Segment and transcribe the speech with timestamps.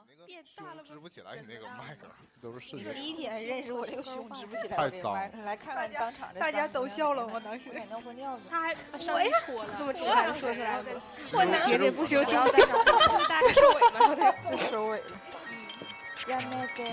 [0.00, 0.26] 吗？
[0.26, 2.06] 变大了支不起来你那个麦克，
[2.40, 2.92] 都是视觉。
[2.92, 8.40] 第一天认识我这个胸支不起来，太我这个麦脏来看看当场这大家都笑了吗当时我尿过尿了。
[8.48, 9.36] 他还我呀
[9.78, 10.84] 这么直白地说出来了，
[11.32, 12.84] 我能喋喋不休，不要在这儿
[13.28, 14.34] 大概收尾 吧，说的。
[14.50, 15.04] 就收尾了。
[16.28, 16.84] 呀那个。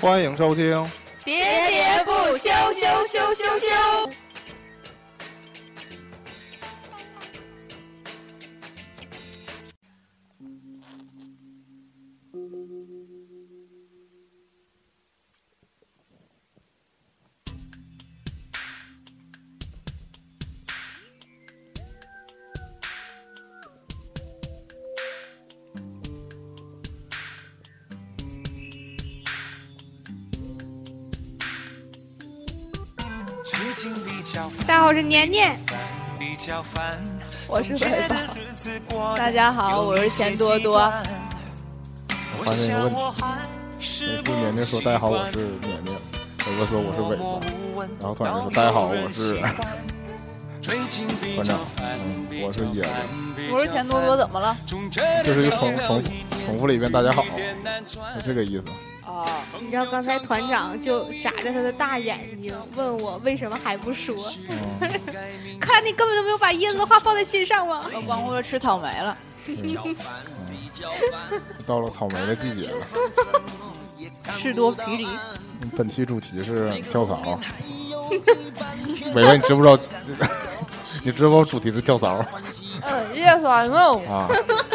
[0.00, 0.64] 欢迎收听，
[1.24, 1.28] 喋
[1.68, 3.66] 喋不休，休休休休。
[35.30, 37.02] 家好，
[37.46, 38.28] 我是年年。
[38.28, 39.16] 我是尾巴。
[39.16, 40.78] 大家好，我是钱多多。
[42.38, 42.98] 我发现一个问题，
[43.78, 45.96] 每次年年说大家好，我是年年，
[46.46, 47.22] 伟哥说我是尾巴，
[48.00, 49.38] 然后突然说大家好，我是
[51.36, 52.88] 团长，嗯，我是野子，
[53.52, 54.56] 我是钱多多，怎么了？
[54.66, 56.02] 就是一个重重
[56.46, 57.24] 重复了一遍大家好，
[58.18, 58.64] 是这个意思。
[59.70, 64.16] 哦，你知道刚才团长就眨着他的大眼睛问我为什么还不说？
[64.48, 64.58] 嗯，
[65.60, 67.80] 看来你根本就没有把椰子的话放在心上吗？
[67.94, 69.16] 我光顾着吃草莓了。
[71.66, 72.84] 到了草莓的季节了。
[74.38, 75.06] 事多啤梨。
[75.76, 77.38] 本期主题是跳槽。
[79.14, 79.78] 伟伟，你知不知道？
[81.04, 82.24] 你知不知道主题是跳槽
[82.82, 84.00] 嗯，叶酸肉。
[84.10, 84.26] 啊？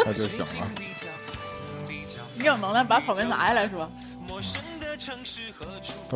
[0.06, 0.66] 那就行了。
[2.38, 3.86] 你有能耐把草莓拿下来说。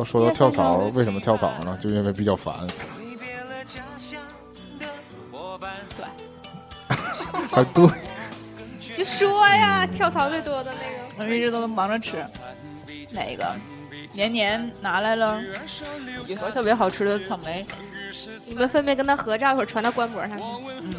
[0.01, 1.77] 要说到跳槽，为什么跳槽呢？
[1.79, 2.55] 就因为比较烦。
[5.95, 6.03] 对。
[7.51, 7.87] 还对。
[8.97, 11.25] 就说呀，跳槽最多的那个。
[11.29, 12.25] 我一直都忙着吃。
[13.11, 13.53] 哪个？
[14.13, 15.39] 年年拿来了
[16.25, 17.63] 几盒特别好吃的草莓。
[18.47, 20.35] 你们分别跟他合照，一会儿传到官博上。
[20.81, 20.91] 嗯。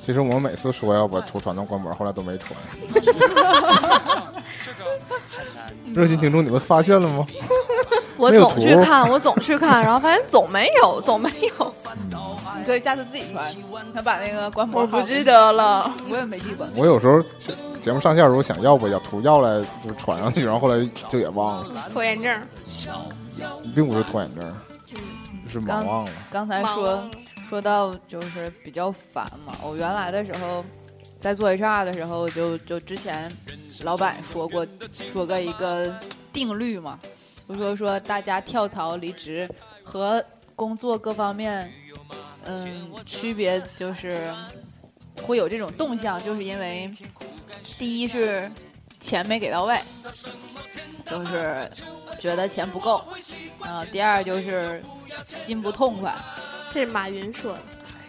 [0.00, 2.52] 其实我们每次说要把图传到官博，后来都没传。
[5.94, 7.24] 热心听众，你们发现了吗？
[8.16, 11.74] 我总去看，我总去看，然后发现总没有，总没有。
[12.58, 13.52] 你可以下次自己传，
[13.92, 16.66] 他把那个官方我不记得了， 我也没记过。
[16.76, 17.20] 我有时候
[17.80, 21.84] 节目上线的时候想要不要图要来就传上去，然后后来就也忘了。
[21.92, 22.40] 拖延症，
[23.74, 24.54] 并不是拖延症，
[25.50, 26.10] 是忙忘了。
[26.30, 27.04] 刚才说
[27.48, 30.64] 说到就是比较烦嘛，我原来的时候
[31.20, 33.30] 在做 HR 的时候，就就之前
[33.82, 35.92] 老板说过说过一个
[36.32, 36.98] 定律嘛。
[37.48, 39.48] 就说说大家跳槽离职
[39.82, 40.24] 和
[40.56, 41.70] 工作各方面，
[42.44, 44.32] 嗯，区别就是
[45.22, 46.90] 会有这种动向，就是因为
[47.78, 48.50] 第一是
[48.98, 49.78] 钱没给到位，
[51.04, 51.68] 就是
[52.18, 53.04] 觉得钱不够，
[53.60, 54.82] 啊，第二就是
[55.26, 56.16] 心不痛快，
[56.70, 57.60] 这是马云说的，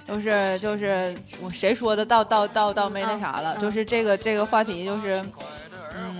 [0.07, 5.22] 就是就是我谁说的倒倒倒倒没那啥了，就是这个这个话题就是，
[5.94, 6.16] 嗯。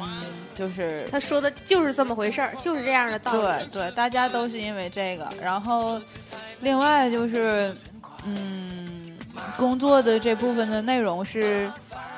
[0.56, 3.40] 就是他说的就是这么回事儿，就是这样的道理。
[3.40, 5.28] 对对，大家都是因为这个。
[5.42, 6.02] 然后，
[6.62, 7.76] 另外就是，
[8.24, 9.18] 嗯，
[9.58, 11.70] 工作的这部分的内容是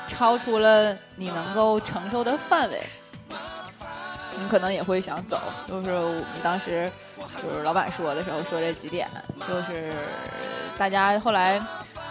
[0.07, 2.79] 超出了你能够承受的范围，
[4.39, 5.41] 你可能也会想走。
[5.67, 6.89] 就是我们当时
[7.41, 9.09] 就是老板说的时候说这几点，
[9.47, 9.91] 就是
[10.77, 11.59] 大家后来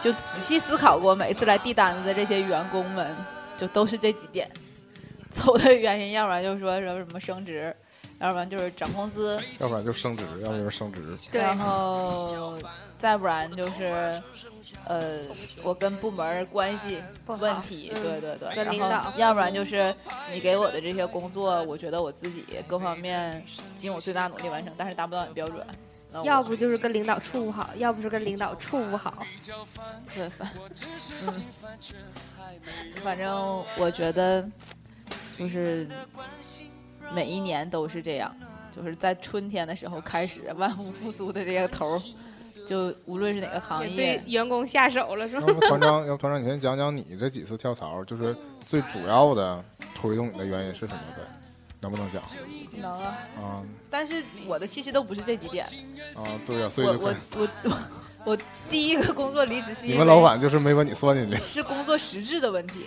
[0.00, 3.14] 就仔细思考过，每次来递单子的这些员工们，
[3.56, 4.50] 就都是这几点。
[5.36, 7.74] 走的原因，要不然就是说什么什么升职，
[8.18, 11.00] 要不然就是涨工资，要不然就升职，要不然就是升职。
[11.30, 12.56] 对，然后
[12.98, 14.22] 再不然就是，
[14.84, 15.20] 呃，
[15.62, 19.94] 我跟部门关系问题，对对对，跟领导，要不然就是
[20.32, 23.44] 你给我的这些工作，我觉得我自己各方面
[23.76, 25.64] 尽我最大努力完成，但是达不到你标准。
[26.22, 29.26] 要不就是跟领导处不好，要不是跟领导处不好。
[30.14, 30.50] 对，反
[31.20, 31.42] 嗯，
[33.04, 34.48] 反正我觉得。
[35.38, 35.86] 就是
[37.14, 38.34] 每一年都是这样，
[38.74, 42.00] 就是在春天的时候开始万物复苏的这个头，
[42.66, 45.44] 就无论是哪个行业，对员工下手了是吧？
[45.46, 48.36] 要不团长，要不团长，你先讲讲你这几次跳槽，就是
[48.66, 49.62] 最主要的
[49.94, 51.22] 推动你的原因是什么呗？
[51.80, 52.22] 能不能讲？
[52.80, 53.18] 能啊。
[53.36, 53.62] 啊。
[53.90, 55.66] 但是我的其实都不是这几点。
[56.16, 57.70] 啊，对呀，所以我我我我。
[57.70, 58.05] 我
[58.70, 62.86] 第一个工作离职是因为你们老板就是没把你算进去，是工作实质的问题，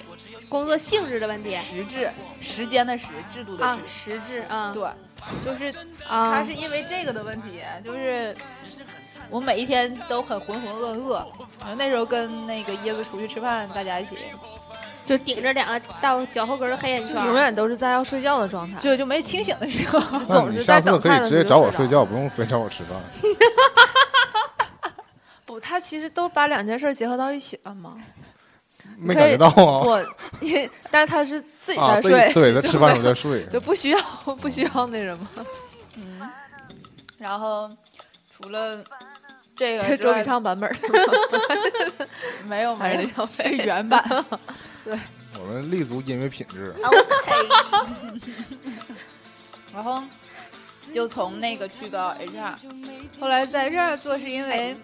[0.50, 2.09] 工作性质的问题，实质
[2.41, 4.83] 时间的时，制度的制，实质啊，对，
[5.45, 5.77] 就是
[6.07, 8.36] 他是因为这个的问题，就是
[9.30, 11.13] 我每一天都很浑浑噩噩，
[11.59, 14.18] 然后那时候跟那个椰子出去吃饭，大家一起
[15.06, 20.00] 就顶着两个到脚后跟的黑眼圈，永远都是在要睡觉的状态，就就没清醒的时候。
[20.12, 21.71] 那你总是在下次可以直接找我。
[21.71, 22.97] 睡觉，不用非找我吃饭。
[25.59, 27.97] 不，他其实都把两件事结合到一起了嘛。
[28.97, 29.83] 没感觉到啊？
[29.85, 30.03] 我，
[30.91, 33.45] 但是他是自己啊，在睡，对对， 他吃饭时候在 睡。
[33.45, 34.01] 就不需要
[34.41, 35.29] 不需要那什么。
[35.95, 36.29] 嗯，
[37.17, 37.69] 然后
[38.35, 38.83] 除了
[39.56, 40.75] 这个周笔畅版本儿，
[42.47, 44.03] 没有还是没有是原版。
[44.83, 44.97] 对
[45.39, 47.00] 我们立足音乐品质，OK，
[49.73, 50.03] 然后
[50.94, 52.53] 就从那个去到 HR，
[53.19, 54.75] 后来在这儿做是因为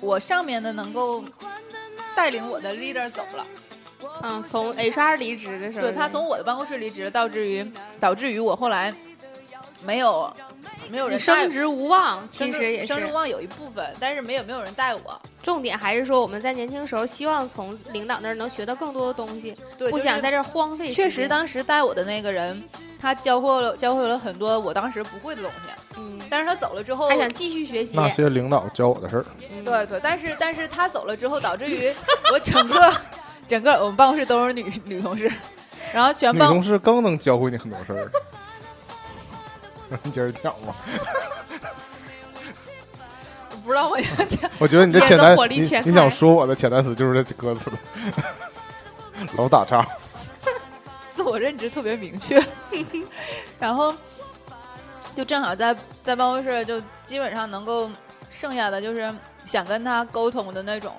[0.00, 1.24] 我上面的能够
[2.14, 3.46] 带领我的 leader 走了，
[4.22, 7.66] 嗯，从 HR 离职的时候，对他从我的办公室离职，导致于
[7.98, 8.92] 导致于我后来
[9.84, 10.32] 没有
[10.90, 11.42] 没有你人带。
[11.42, 20.92] 升职无望，其实也是升职无望有一部分，但是没有没有人带我，重点，还是说我们在年轻时候希望从领导那儿能学到更多的东西，对，不想在这儿荒废。
[20.92, 22.62] 确实，当时带我的那个人，
[23.00, 27.92] 他教会了教会了很多我当时不会的东西，嗯，但是他走了之后，还想继续学习。
[27.94, 31.92] 那些领导教我的事儿，嗯对对，但是但是他走了之后，导致于
[32.32, 32.94] 我整个
[33.48, 35.30] 整个我们办公室都是女女同事，
[35.92, 38.10] 然后全办女同事更能教会你很多事儿。
[40.02, 40.74] 你接着讲吧，
[43.64, 47.70] 不知道我要讲， 我觉得你的潜台火力你你想说我的潜台词就是这歌词，
[49.36, 49.86] 老打岔。
[51.16, 52.42] 自我认知特别明确，
[53.58, 53.94] 然后
[55.16, 57.90] 就正好在在办公室就基本上能够
[58.30, 59.12] 剩下的就是
[59.46, 60.92] 想跟他沟通的那种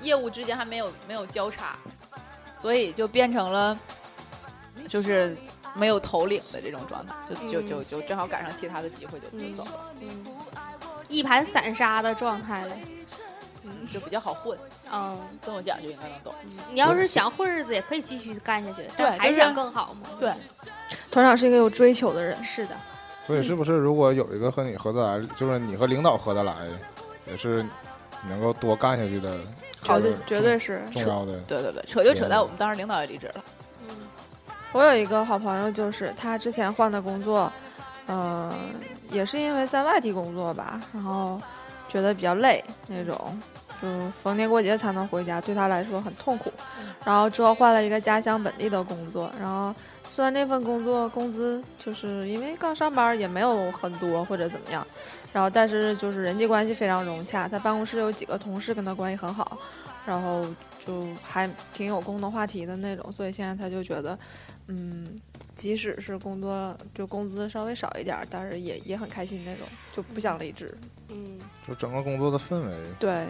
[0.00, 1.76] 业务之间还没有没有交叉，
[2.60, 3.78] 所以就变成了
[4.88, 5.36] 就是
[5.74, 10.24] 没有头领的这种状态，就就就就正好赶上其他的机会就就嗯走了，嗯，
[11.08, 12.76] 一盘散沙的状态了。
[13.92, 14.58] 就比较好混，
[14.92, 16.34] 嗯，这么讲就应该能懂。
[16.72, 20.08] 你要是想混日子，也可以继续干下去，但还是更好嘛。
[20.18, 20.32] 对，
[21.10, 22.74] 团长是一个有追求的人，是的，
[23.22, 26.54] 所以是不是如果有一个和你合得来，就是你和领导合得来，
[27.28, 27.64] 也是
[28.28, 29.38] 能够多干下去的，
[29.82, 30.82] 绝对绝对是。
[30.92, 31.38] 重要的。
[31.42, 33.42] 对对对，扯就扯在我们当时领导也离职了，嗯
[34.72, 37.52] 我有一个好朋友，就是他之前换的工作，
[38.06, 38.54] 呃，
[39.10, 41.40] 也是因为在外地工作吧，然后
[41.88, 43.36] 觉得比较累那种，
[43.82, 43.88] 就
[44.22, 46.52] 逢年过节才能回家，对他来说很痛苦。
[47.04, 49.74] 然后之后换了一个家乡本地的工作，然后
[50.04, 54.86] 虽然那份工作工资就是因为刚上班也没有很多或者怎么样，
[55.32, 59.58] 然后但是就是人际关系非常融洽，他办公室有几个同事跟他关系很好，
[60.06, 60.46] 然后
[60.84, 64.18] 就还挺有共同话题的那种，所以现在他就觉得，
[64.70, 65.20] 嗯，
[65.56, 70.72] 即使是工作就工资稍微少一点儿，但是也也很开心那种，就不想离职。
[71.08, 73.26] 嗯，就整个工作的氛围对，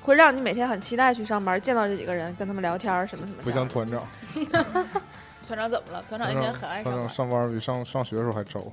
[0.00, 3.50] 会让你每天很期待去上班，见到这几个人，跟他们聊天儿什么什么的。
[3.50, 4.06] 像团长，
[5.48, 6.04] 团长怎么了？
[6.08, 7.08] 团长应该很爱上班团长。
[7.08, 8.72] 上班比上上学的时候还愁。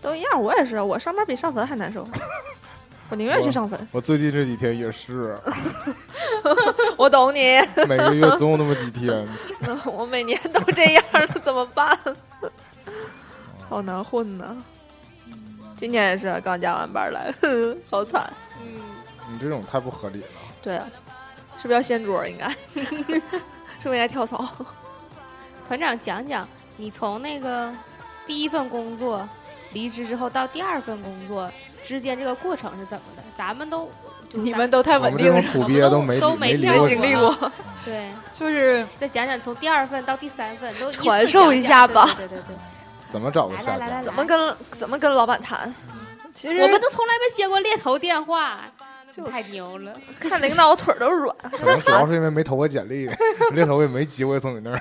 [0.00, 2.06] 都一样，我也是，我上班比上坟还难受，
[3.10, 3.88] 我宁愿去上坟。
[3.90, 5.36] 我最近这几天也是，
[6.96, 7.58] 我懂你，
[7.88, 9.26] 每个月总有那么几天。
[9.84, 11.98] 我每年都这样了，怎么办？
[13.68, 14.56] 好难混呐。
[15.76, 17.34] 今天也是刚加完班来，
[17.90, 18.32] 好惨。
[19.32, 20.26] 你这种太不合理了。
[20.62, 20.86] 对啊，
[21.56, 22.26] 是不是要掀桌？
[22.26, 22.84] 应该，是
[23.84, 24.46] 不是应该跳槽？
[25.66, 27.72] 团长讲讲你从那个
[28.26, 29.26] 第一份工作
[29.72, 31.50] 离职之后到第二份工作
[31.82, 33.22] 之间这个过程是怎么的？
[33.36, 33.90] 咱们都
[34.32, 37.52] 你们都太我稳定了们这种，土鳖都没都没跳没经历过。
[37.84, 42.56] 对，就是再讲讲从第二份到第三份都传授一下吧对对对对
[43.08, 43.78] 怎么找个来下家？
[43.78, 45.74] 来来来来，怎么跟怎么跟老板谈？
[46.32, 48.60] 其实我们都从来没接过猎头电话，
[49.28, 49.92] 太牛了。
[50.20, 51.34] 看领导腿都软。
[51.58, 53.10] 可能主要是因为没投过简历，
[53.52, 54.80] 猎头也没机会从你那儿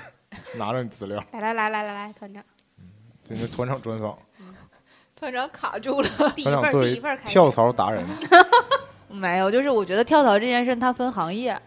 [0.56, 1.24] 拿着你资料。
[1.32, 2.44] 来来来来来来，团长，
[3.28, 4.16] 今天团长专访，
[5.20, 6.10] 团长卡住了。
[6.36, 8.06] 第一份第一份儿开始跳，槽达人，
[9.10, 11.60] 没有，就是我觉得跳槽这件事它分行业，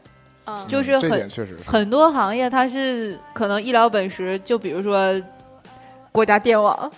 [0.66, 1.70] 就是很点确实是。
[1.70, 5.20] 很多行业它是可能医疗本实，就比如说
[6.10, 6.90] 国家电网，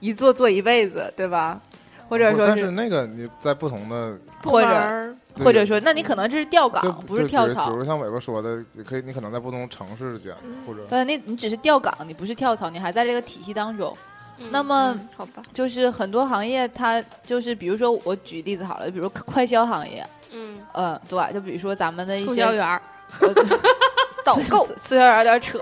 [0.00, 1.60] 一做做一辈子，对吧？
[2.06, 7.78] 或者说不但是那个你在不同的，或者或者说，那你可能这是调就岗，不是就跳槽比如比。
[7.80, 10.34] 如像伟哥说的，你可以，你可能在不同城市间
[10.66, 13.96] 或者呃，那你只是调岗，你不是跳槽，你还在这个体系当中。
[14.38, 22.82] 嗯那么嗯好吧，就是很多行业，它就是比如说我举例子好了，比如 快销行业，嗯，嗯，对，就比如说咱们的一些促销员儿，
[24.24, 25.60] 导购，促销员有点扯，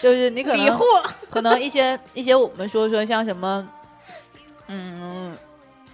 [0.00, 0.78] 就是你可能，
[1.30, 3.66] 可能一些一些我们说说像什么，
[4.68, 5.36] 嗯，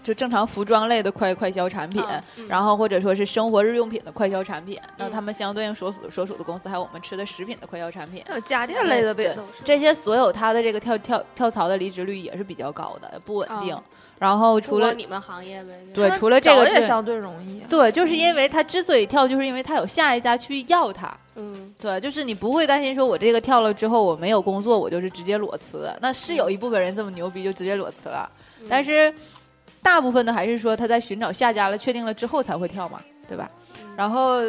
[0.08, 2.02] 就正常服装类的快快销产品，
[2.38, 13.74] 嗯然后或者说是生活日用品的快销产品，那嗯他们相对应所属所属的公司还有我们吃的食品的快销产品，还有家电类的呗，对都是这些所有它的这个跳跳跳槽的离职率也是比较高的，不稳定。
[13.74, 13.82] 哦
[14.18, 17.66] 然后除了你们行业呗，对除了这个也相对容易啊。
[17.70, 21.16] 对，就是因为他之所以跳，就是因为他有下一家去要他。
[21.36, 25.88] 嗯对，就是你不会担心说我这个跳了之后我没有工作，我就是直接裸辞。
[26.00, 28.28] 那是有一部分人这么牛逼就直接裸辞了，
[28.60, 29.14] 嗯但是
[29.88, 33.50] 大部分的还是说他在寻找下家了，确定了之后才会跳嘛，对吧？
[33.82, 34.40] 嗯然后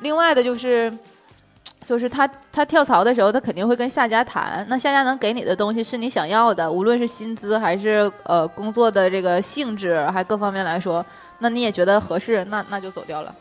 [0.00, 0.92] 另外的就是，
[1.86, 11.06] 就是他他跳槽的时候，他肯定会跟下家谈，那下家能给你的东西是你想要的，无论是薪资还是呃工作的这个性质，还各方面来说，
[11.38, 13.34] 那你也觉得合适，那 那就走掉了。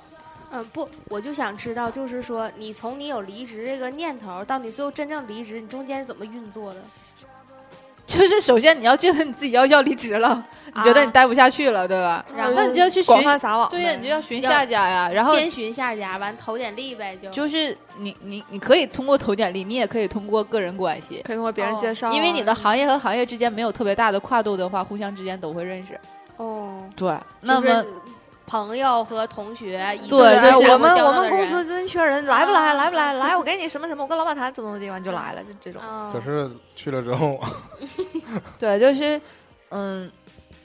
[0.52, 6.80] 嗯，不，我就想知道，就是说，你从你有离职这个念头到你最后真正离职，你中间是怎么运作的？
[8.10, 12.26] 就是首先你要觉得你自己要要离职了，你觉得你待不下去了，对吧？
[12.36, 13.70] 然后那你就要去广寻，泛撒网。
[13.70, 15.08] 对呀，你就要寻下家呀。
[15.14, 26.00] 然后先寻下家，完投简历呗，就就是你你你可以通过投简历，你也可以通过个人关系，可以通过别人介绍啊，因为你的行业和行业之间没有特别大的跨度的话，互相之间都会认识。
[26.38, 27.88] 哦，对，那么就是
[28.50, 32.70] 朋友和同学，以及对哎就是我们我们公司最近缺人，来不来？
[32.70, 33.14] 啊来不来？
[33.14, 35.80] 来， 我给你什么什么，我跟老板谈怎么怎么地，完就来了，就这种。
[35.82, 37.40] 哦可是去了之后，
[38.60, 39.22] 对，就是
[39.70, 40.12] 嗯。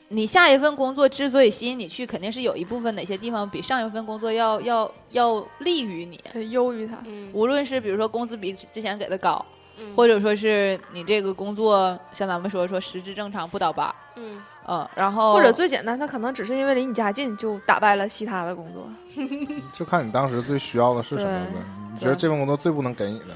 [0.08, 9.44] 你下一份工作之所以吸引你去，肯定是有一部分哪些地方比上一份工作要要要利于你，对优于他，嗯，无论是比如说工资比之前给的高，
[9.78, 18.88] 嗯或者说是你这个工作像咱们说说实质正常不倒班，嗯嗯，然后或者最简单，他可能只是因为离你家近，就打败了其他的工作。
[19.72, 21.62] 就看你当时最需要的是什么呗。
[21.92, 23.26] 你觉得这份工作最不能给你的，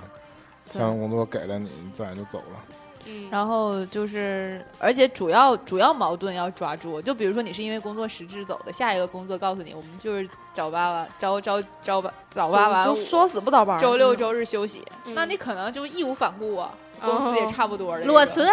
[0.73, 2.61] 对这份工作给了你，你自然就走了。
[3.06, 18.04] 嗯，然后就是，而且主要主要矛盾要抓住，就比如说你是因为工作实质走的，下一个工作告诉你，我们就是早八晚朝朝朝八早八晚五就说死不倒班周六周日休息，嗯那你可能就义无反顾啊，工资也哦差不多的。
[18.04, 18.46] 裸辞，，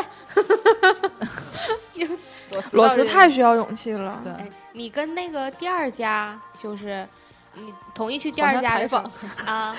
[2.51, 4.21] 裸辞裸辞太需要勇气了。
[4.23, 7.07] 对哎，你跟那个第二家就是。
[7.57, 9.01] 你同意去第二家采访
[9.45, 9.73] 啊？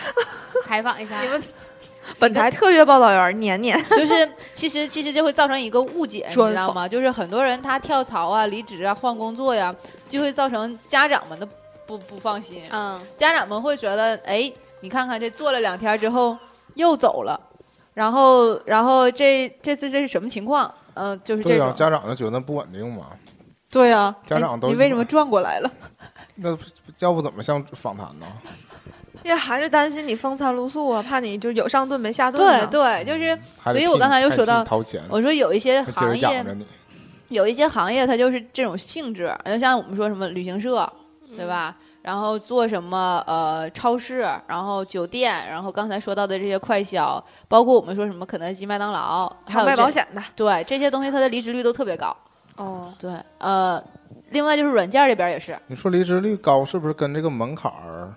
[0.64, 1.42] 采访一下你们
[2.18, 6.88] 本台特约报道员年年就是 其实其实就会造成一个误解，你知道吗？
[6.88, 9.74] 就是很多人他跳槽啊、离职啊、换工作呀，
[10.08, 11.46] 就会造成家长们的
[11.86, 12.62] 不不放心。
[12.70, 16.34] 嗯家长们会觉得，哎，你看看这做了两天之后
[16.76, 17.38] 又走了，
[17.96, 20.70] 然后然后这这次这是什么情况？
[20.92, 21.74] 嗯、就是这对呀、种。
[21.74, 23.06] 家长就觉得不稳定嘛。
[23.70, 25.72] 对呀、家长都你你为什么转过来了？
[26.36, 26.56] 那
[26.98, 28.26] 要不怎么像访谈呢？
[29.22, 32.38] 因为还是担心你风餐露宿啊，怕你就有上顿没下顿
[32.70, 33.02] 对。
[33.02, 36.44] 对，就是所以我刚才就说到掏钱，我说有一些行业。
[37.28, 40.90] 有一些行业它就是这种性质，就像我们说什么旅行社，
[41.28, 41.74] 嗯对吧？
[42.06, 52.16] 然后做什么呃超市，然后酒店，然后刚才说到的这些快销，包括我们说什么肯德基、麦当劳，还还有卖保险的，对这些东西，它的离职率都特别高。
[52.54, 53.82] 哦，对，呃，
[54.30, 58.14] 另外就是软件这边也是，你说离职率高，是不是跟这个门槛儿？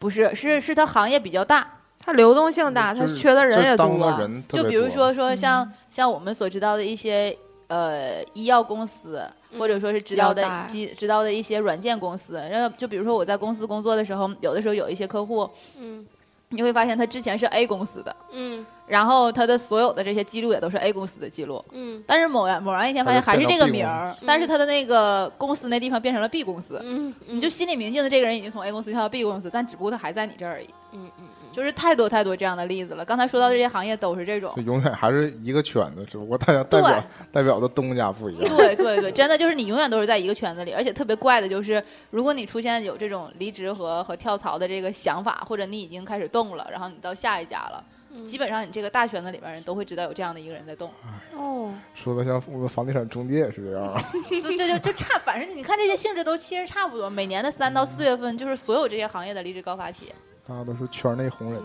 [0.00, 1.64] 不是是是它行业比较大，
[2.04, 3.86] 它流动性大，它缺的人也多。
[4.10, 7.36] 的人特别就比如说说像、嗯像我们所知道的一些
[7.68, 9.24] 呃医药公司，
[9.58, 16.06] 或者说是知道的药代知知道的一些软件公司，然后就比如说我在公司工作的时候，有的时候有一些客户，嗯
[16.52, 18.66] 你会发现他之前是 A 公司的，嗯。
[18.88, 22.02] 然后他的所有的这些记录也都是 A 公司的记录，嗯。
[22.08, 33.04] 但是某然某然一天发现还是这个名儿，嗯但是他的那个公司那地方变成了 B 公司，嗯，你就心里明镜的这个人已经从 A 公司跳到 B 公司，但只不过他还在你这儿而已，嗯嗯就是太多太多这样的例子了。
[33.04, 34.62] 刚才说到这些行业都是这种就。
[34.62, 38.56] 永远还是一个圈子，只不过大家代表代表的东家不一样。
[38.56, 50.90] 对对对，真的就是你永远都是在一个圈子里，而且特别怪的就是，如果你出现有这种离职和和跳槽的这个想法，或者你已经开始动了，然后你到下一家了，嗯，基本上你这个大圈子里边人都会知道有这样的一个人在动，
[51.36, 54.02] 哦，说的像我们房地产中介是这样啊。
[54.30, 60.12] 就这就就差，反正你看这些性质都其实差不多，每年的三到四月份就是所有这些行业的离职高发期，
[60.50, 61.62] 大家都是圈内红人，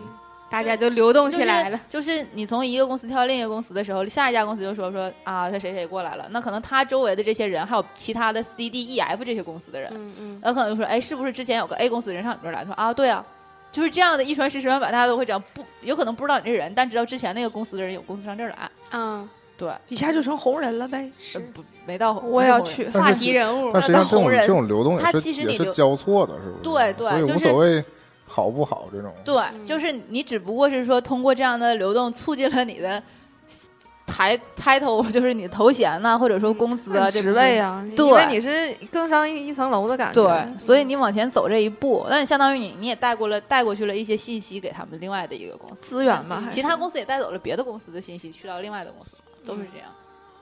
[0.47, 1.79] 大家就流动起来了。
[1.89, 2.19] 就是。
[2.19, 12.59] 就是你从一个公司跳到另一个公司的时候，下一家公司就说说啊，他谁谁过来了，那可能他周围的这些人还有其他的 C、D、E、F 这些公司的人，嗯嗯然后可能就说，哎，是不是之前有个 A 公司的人上你这儿来？
[12.59, 13.25] 他说啊，对啊，
[13.71, 18.69] 就是这样的一传十，十传百，大家都会讲，不有可能不知道你这人，但知道之前那个公司的人有公司上这儿来。
[18.91, 19.27] 嗯，
[19.57, 21.09] 对，一下就成红人了呗。
[21.19, 22.87] 是不没到，我也要去。
[22.89, 26.63] 话题人物但实际上这种红人这种流动它也是也是其实你流交错的，是不是？
[26.63, 27.83] 对对所以就是无所谓
[28.25, 29.13] 好不好这种。
[29.23, 33.01] 对，嗯就是你只不过是说通过这样的流动，促进了你的
[34.05, 40.23] 抬抬头就是你的头衔呐、或者说工资啊，这职位啊，对因为你是更上一一层楼的感觉。
[40.23, 49.89] 对，所以你往前走这一步，那你相当于你你也带过了带过去了一些信息给他们另外的一个公司，资源嘛，其他公司也带走了别的公司的信息去到另外的公司，都是这样。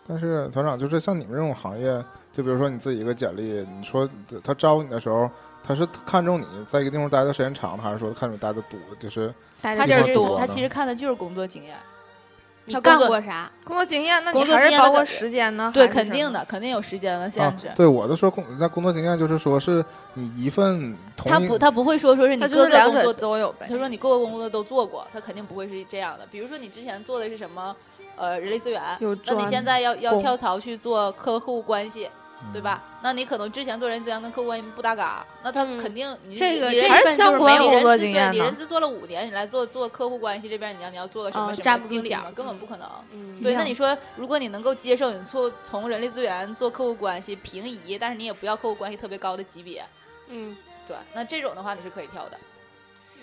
[0.06, 4.08] 但是团长就是像你们这种行业，就比如说你自己一个简历，你说
[4.44, 5.30] 他招你的时候，
[5.64, 8.78] 他是看中你在一个地方待的时间长了，还是说看中你待的多？
[9.00, 11.78] 就是待他其实的多他其实看的就是工作经验，
[12.66, 13.52] 你干他工作过啥？
[13.64, 15.72] 工作经验，那你还是包括时间呢？
[15.74, 15.88] 对。
[15.88, 19.84] 肯定的，肯定有时间的啊限制。，对我都说工那工作经验就是说是
[20.16, 23.66] 你一份同一他不，他不会说说是你各个工作都有呗。
[23.70, 26.26] 他说你各个工作都做过，他肯定不会是这样的。
[26.32, 27.76] 比如说你之前做的是什么，
[28.16, 32.10] 呃，人力资源，有那你现在要要跳槽去做客户关系，
[32.52, 32.84] 对嗯吧？
[33.02, 42.88] 那你可能之前做人资源跟客户关系不搭嘎，那他嗯肯定你这个这份就是相关没有工作你人资对经验你人资做了五年，你来做做客户关系这边，你要你要做个什么什么经理什么，根本不可能。
[43.12, 49.86] 嗯，对，那你说，如果你能够接受你做从人力资源做客户关系平移，但是你也不要客户关系特别高的级别，
[50.28, 50.56] 嗯
[50.88, 52.38] 对，那这种的话你是可以跳的。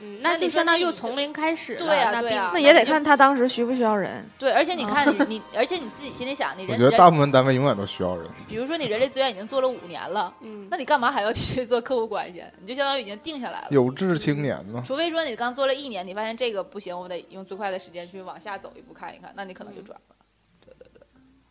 [0.00, 1.87] 嗯，那就相当于又从零开始了。
[1.87, 4.25] 对呀那并对呀那也得看他当时需不需要人。
[4.38, 8.26] 对，而且你哦看你你，而且你自己心里想，你我觉得大部分单位永远都需要人。
[8.49, 12.42] 比如说你人力资源已经做了五年了，嗯那你干嘛还要去 做客户关系？
[12.61, 13.69] 你就相当于已经定下来了。
[13.71, 20.16] 有志青年呢，除非说你刚做了一年，你发现这个不行，我得用最快的时间去往下走一步看一看，那你可能就转了。
[20.64, 21.02] 对对对，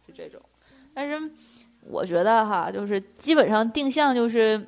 [0.07, 0.41] 是这种。
[0.93, 1.19] 但是
[1.81, 4.59] 我觉得哈，就是基本上定向就是，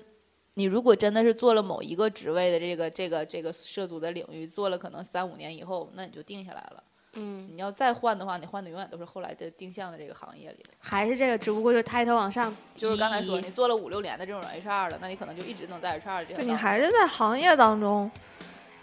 [0.61, 6.83] 你如果真的是做了某一个职位的这个这个这个涉足的领域，做了可能三五年以后，那你就定下来了。
[7.13, 10.69] 嗯，你要再换的话，你换的永远都是后来的定向的这个行业里的。
[10.77, 18.11] 还是这个，只不过就是抬头往上，就是刚才说，你做了五六年的这种 HR 了，那你可能就一直能在 HR 这你还是在行业当中，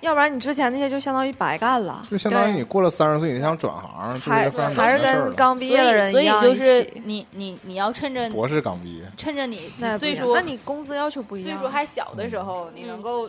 [0.01, 4.31] 要不然你之前那些就相当于白干了，就相当于你过了三十岁，你想转行，这是
[4.75, 5.03] 还是。
[5.03, 11.59] 跟刚毕业的人所以一样一所以就是你你你要趁着博士刚毕业，趁着你岁数那你工资要求不一样。
[11.59, 13.29] 岁数还小的时候，你能够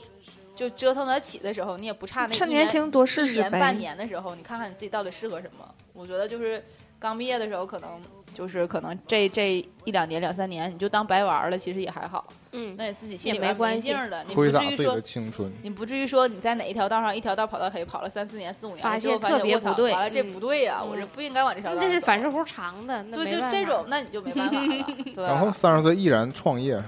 [0.55, 3.75] 就折腾得起的时候，你也不差那趁一年轻多试试一年半。
[3.77, 5.65] 年的时候，你看看你自己到底适合什么。
[5.93, 6.63] 我觉得就是
[6.99, 7.89] 刚毕业的时候，可能
[8.33, 12.27] 就是可能这这一两年两三年，你就当白玩了，其实也还好。
[12.51, 14.99] 嗯，那你自己心里也没关系的，你不至于说。
[14.99, 15.51] 青春。
[15.61, 24.85] 你不至于说你在哪一条道上一条道跑到黑，跑了三四年、四五年，发最后发现特别不对完了这嗯不对呀，我嗯这不应该往这条道那是反射弧长的，那对，就这种，那你就没办法了，
[25.15, 25.27] 对吧？
[25.27, 26.81] 然后三十岁毅然创业，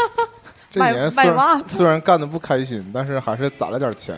[0.70, 4.16] 这年虽然卖袜子虽然干的不开心，但是还是攒了点钱。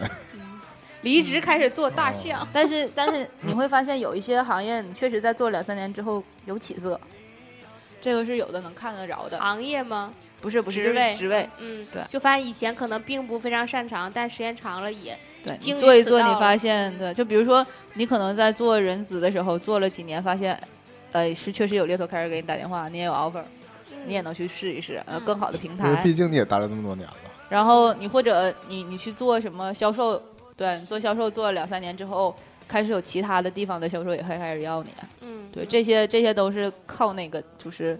[1.03, 2.47] 离职开始做大象。
[2.53, 6.99] 但是但是你会发现有一些行业，你确实在做两三年之后有起色，
[8.01, 9.38] 这个是有的能看得着的。
[9.38, 10.12] 行业吗？
[10.41, 11.15] 不是不是职位。
[11.15, 12.03] 职位，嗯，对。
[12.09, 20.61] 就发现以前可能并不非常擅长，但时间长了也对，做一做，你发现对，就比如说你可能在做人资的时候做了几年，发现，
[21.12, 23.45] 呃，是确实有猎头开始给你打电话，你也有 offer，
[24.05, 25.25] 你也能去试一试，呃，嗯。
[25.25, 25.95] 更好的平台。
[26.03, 27.15] 毕竟你也待了这么多年了，
[27.49, 30.21] 然后你或者你你去做什么销售，
[30.57, 32.35] 对你做销售做了两三年之后，
[32.69, 34.91] 开始有其他的地方的销售也会开始要你。
[35.21, 37.99] 嗯，对，这些这些都是靠那个就是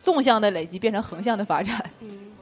[0.00, 1.78] 纵向的累积变成横向的发展。
[2.00, 2.32] 嗯，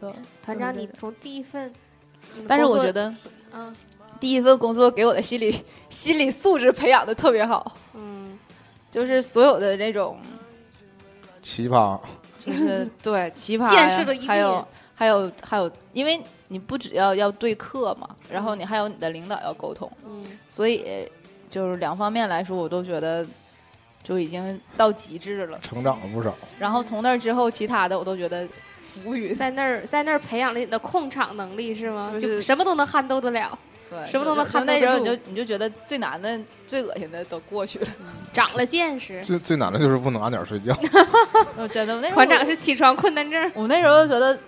[0.00, 0.12] 对，
[0.44, 1.72] 团长，你从第一份，
[2.48, 3.14] 但是我觉得，
[3.52, 3.74] 嗯
[4.20, 8.38] 第一份工作给我的心理心理素质培养的特别好，嗯，
[8.90, 10.18] 就是所有的那种
[11.42, 11.98] 奇葩。
[12.38, 21.08] 就是 对奇葩呀见识了一还有面还有还有，因为你不只要要对课嘛，然后你还有你的领导要沟通，嗯所以
[21.50, 23.26] 就是两方面来说，我都觉得
[24.02, 25.58] 就已经到极致了。
[25.60, 26.34] 成长了不少。
[26.58, 28.46] 然后从那儿之后，其他的我都觉得
[29.04, 29.32] 无语。
[29.34, 32.10] 在那儿在那儿培养了你的控场能力是吗？
[32.14, 37.86] 就是就什么都能撼动得了，对，什么都能就撼动得住那时候你就你就觉得最难的、最恶心的都过去了。
[38.32, 39.22] 长了见识。
[39.24, 40.76] 最最难的就是不能按点睡觉。
[41.56, 44.38] 我真的，我那时候团长是起床困难症，我那时候觉得，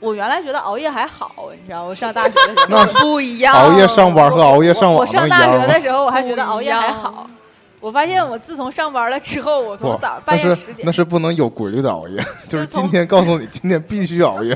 [0.00, 2.66] 我原来觉得熬夜还好，你知道，我上大学的时候。
[2.68, 5.80] 那不一样，熬夜上班和熬夜上网我上大学的？
[5.80, 7.26] 时候，我还觉得熬夜还好。
[7.80, 14.52] 我发现我自从上班了之后，我从早半夜十点那，是不能有规律的熬夜， 就是今天告诉你今天必须熬夜，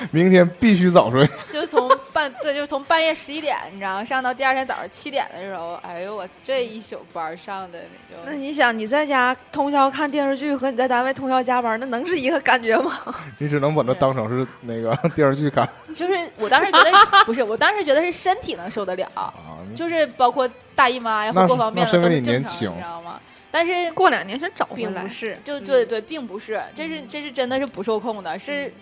[0.10, 1.28] 明天必须早睡。
[1.52, 4.04] 就从半对，就从半夜十一点，你知道吗？
[4.04, 8.24] 上到第二天早上七点的时候，哎呦我这一宿班上的那种。
[8.24, 12.92] 那你想，你在家通宵看电视剧和你在单位通宵加班，那能是一个感觉吗？
[13.38, 16.90] 你只能把它当成是那个电视剧看就是我当时觉得
[17.24, 19.32] 不是，我当时觉得是身体能受得了，啊。
[19.76, 23.20] 就是包括大姨妈呀或各方面的那是因为都是正常，你年轻你知道吗？
[23.52, 25.08] 但是过两年全找回来并不。
[25.08, 25.38] 是。
[25.44, 28.72] 就对对，并不是，这是这是真的是不受控的，是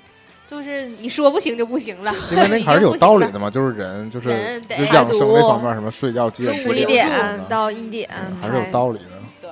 [0.50, 4.28] 就是你说不行就不行了，因为那还是有道理的嘛，就是人就是
[4.66, 9.04] 得就养生这方面，什么睡觉几点十睡觉十一点到一点嗯还是有道理的。
[9.42, 9.50] 对，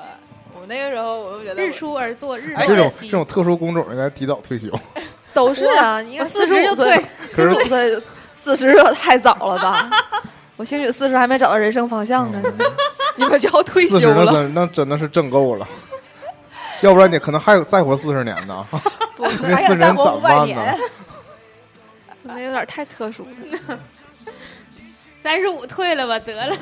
[0.54, 3.08] 我我那个时候我就觉得日出而作，日这种这落而息。
[3.08, 4.68] 种特殊工种应该提早退休。
[5.32, 9.88] 都是啊，你四十就五岁退， 四十五岁，四十有太早了吧？
[10.56, 12.42] 我兴许四十还没找到人生方向呢，
[13.16, 14.32] 你们就要退四十那休了。
[14.32, 15.68] 真那真的是挣够了，
[16.82, 18.66] 要不然你可能还有再活四十年呢。
[19.18, 20.78] 那还想再活四人怎么五百办年
[22.22, 23.78] 可能有点太特殊了。
[25.22, 26.56] 三十五退了吧，得了。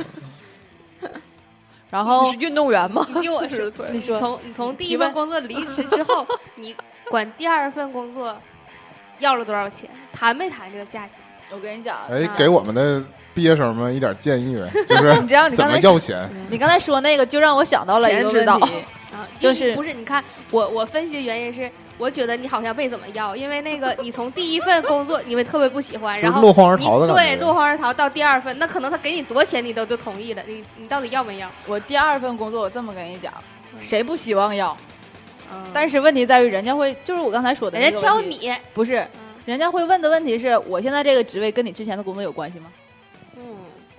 [1.90, 3.07] 然后你是运动员吗？
[3.09, 6.74] 你听我说，你说从你从第一份工作离职之后，你
[7.09, 8.37] 管第二份工作
[9.20, 9.88] 要了多少钱？
[10.12, 11.12] 谈没谈这个价钱？
[11.50, 16.29] 我跟你讲，哎，给我们的毕业生们一点建议呗，就是你知道你怎么刚才要钱。
[16.50, 18.74] 你刚才说那个，就让我想到了一个钱知道问题，
[19.14, 19.94] 啊，就是不是？
[19.94, 27.12] 你看我我分析的原因是，我觉得你好像没怎么要，因为那个你从第一份工作你们特别不喜欢， 然后落荒而逃的。
[27.14, 31.48] 对落荒而逃到第二份，那可能他给你多少钱你都都同意了，你你到底要没要？
[31.66, 33.33] 我第二份工作，我这么跟你讲，
[33.81, 34.77] 谁不希望要？
[35.53, 39.07] 嗯但是问题在于，人家会，就是我刚才说的人家挑你，不是，
[39.44, 42.66] 人家会问的问题是我现在这个职位跟你之前的工作有关系吗？
[43.37, 43.42] 嗯，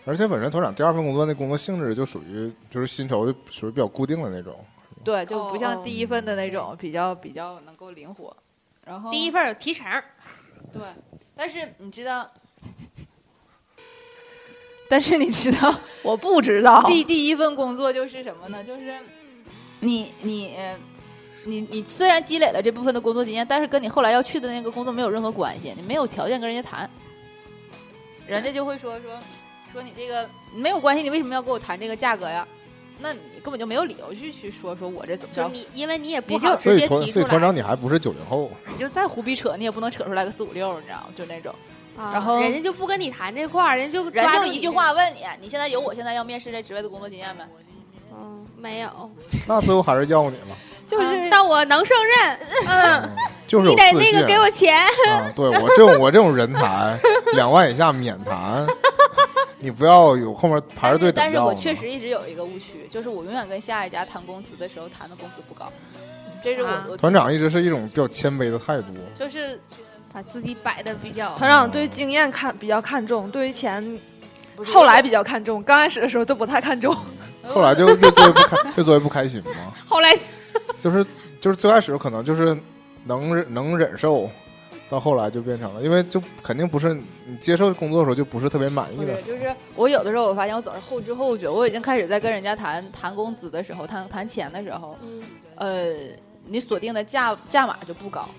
[0.06, 4.54] 而且本身团长第二份工作那工作性质就属于就是薪酬就属于比较固定的那种。
[5.06, 8.36] 对，就不哦像第一份的那种比较比较能够灵活。
[8.84, 9.86] 然后第一份有提成，
[10.74, 10.82] 对，
[11.36, 12.30] 但是你知道，
[14.90, 16.84] 但是你知道，我不知道。
[16.84, 18.64] 第第一份工作就是什么呢？
[18.64, 18.98] 就是
[19.82, 20.56] 你你
[21.46, 26.90] 你你虽然积累了这部分的工作经验，但是跟你后来要去的那个工作没有任何关系，你没有条件跟人家谈，
[28.28, 29.20] 人家就会说说
[29.72, 32.48] 说你这个没有关系，你为什么要跟我谈这个价格呀？
[33.00, 37.22] 那你根本就没有理由去去说说我这怎么着，就你，因为你也不就好直接所以团提出来。
[37.22, 41.08] 所以团长你还不是九零后，你就再胡逼扯，你也不能扯出来个四五六，你知道吗？
[41.16, 41.54] 就那种，
[41.98, 47.44] 啊然后人家就不跟你谈这块儿，人家就人就一句话问你，你现在有我现在要面试这职位的工作经验没？
[48.14, 48.90] 嗯，没有，
[49.48, 50.56] 那最后还是要你了。
[50.88, 52.38] 就是嗯但我能胜任，
[52.70, 53.10] 嗯，嗯
[53.48, 54.78] 就是你得那个给我钱，
[55.10, 55.26] 啊！
[55.36, 56.96] 对我这种我这种人才，
[57.34, 58.66] 两万以下免谈。
[59.66, 65.74] 你不要有后面排着队等但是我确实一直有一个误区，就是我永远跟下一家谈工资的时候谈的工资不高，
[66.44, 68.90] 这是我、团长一直是一种比较谦卑的态度。
[69.16, 69.60] 就是
[70.14, 73.84] 把自己摆的比较团长对经验看比较看重，对于钱
[74.64, 76.96] 后来比较看重，刚开始的时候都不太看重。
[77.48, 79.74] 后来就越做越不开，越做越不开心嘛。
[79.88, 80.16] 后来
[80.80, 81.04] 就是
[81.42, 82.56] 就是最开始可能就是
[83.04, 84.30] 能忍能忍受，
[84.88, 95.24] 到后来就变成了，因为就肯定不是你接受工作的时候就不是特别满意的就是我有的时候我发现我总是后知后觉，我已经开始在跟人家谈谈工资的时候，谈谈钱的时候，嗯
[95.56, 95.94] 呃，
[96.46, 98.30] 你锁定的价价码就不高，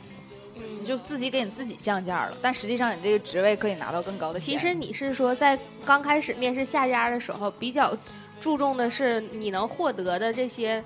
[0.56, 4.54] 嗯你就自己给你自己降价了，但实际上你这个职位可以拿到更高的钱。
[4.54, 7.92] 其实你是说在刚开始面试下家的时候，比较
[8.40, 10.82] 注重的是你能获得的这些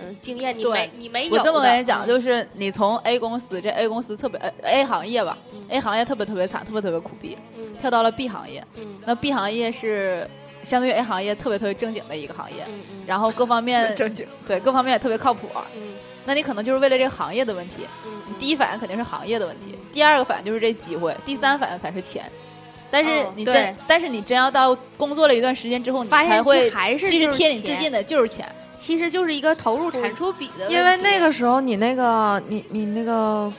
[0.00, 5.64] 嗯经验，你没你没有我这么跟你讲，就是你从 A 公司，这 A 公司特别呃 A 行业吧、嗯。
[5.68, 7.64] A 行业特别特别惨，特别特别苦逼，嗯。
[7.80, 8.96] 跳到了 B 行业，嗯。
[9.04, 10.28] 那 B 行业是
[10.62, 15.48] 相对于 A 行业特别特别正经的一个行业，嗯嗯，然后各方面正经，对各方面也特别靠谱。
[15.76, 15.94] 嗯。
[16.24, 18.12] 那你可能就是为了这个行业的问题，嗯。
[18.28, 22.24] 你第一反应肯定是行业的问题，第二个反应就是这机会，第三反应才是钱。
[22.90, 23.74] 但是哦你真，对。
[23.88, 28.46] 但是你真要到工作了一段时间之后，你才会其还是其实贴你最近的就是钱。
[28.78, 33.52] 其实就是一个投入产出比的问题，因为那个时候你那个你你那个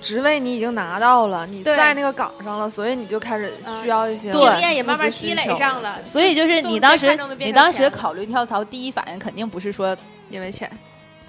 [0.00, 3.52] 职位你已经拿到了，你在那个岗上了，所以你就开始
[3.82, 9.96] 需要一些经验也慢慢积累上了，所以就是你当时你当时考虑跳槽，第一反应肯定不是说
[10.30, 10.70] 因为钱。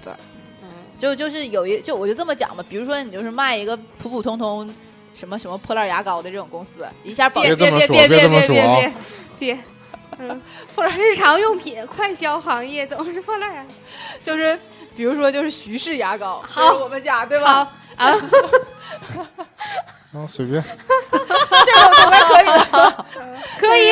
[0.02, 0.12] 对。
[0.62, 0.68] 嗯。
[0.98, 4.72] 就就是有一就我就这么讲吧，比如说你就是卖一个普普通通
[5.14, 6.72] 什么什么破烂牙膏的这种公司，
[7.04, 8.76] 一下保别别这么说别别别别这么说啊。
[8.78, 8.92] 别
[9.38, 9.58] 别别，
[10.28, 10.40] 嗯，
[10.74, 13.64] 破烂日常用品 快消行业总是破烂啊，
[14.22, 14.58] 就是
[14.96, 17.68] 比如说就是徐氏牙膏，好这是我们家对吧？
[17.96, 18.08] 啊，
[20.14, 20.62] 啊，随便。
[21.10, 23.04] 这个我们可以的，
[23.58, 23.90] 可以。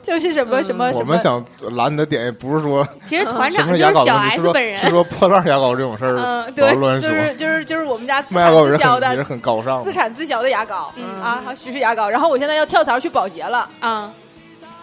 [0.00, 1.44] 就是什么什么什么我们，想
[1.76, 7.10] 拦你的点也不是说其实团什长就是小 S 本人是，说破烂牙膏这种事儿嗯，老对，乱说。
[7.10, 9.84] 就是就是就是我们家自产自销的也是很高尚。
[9.84, 10.90] 自产自销的牙膏。
[10.96, 14.10] 嗯啊，还有徐氏牙膏，然后我现在要跳槽去保洁了，啊，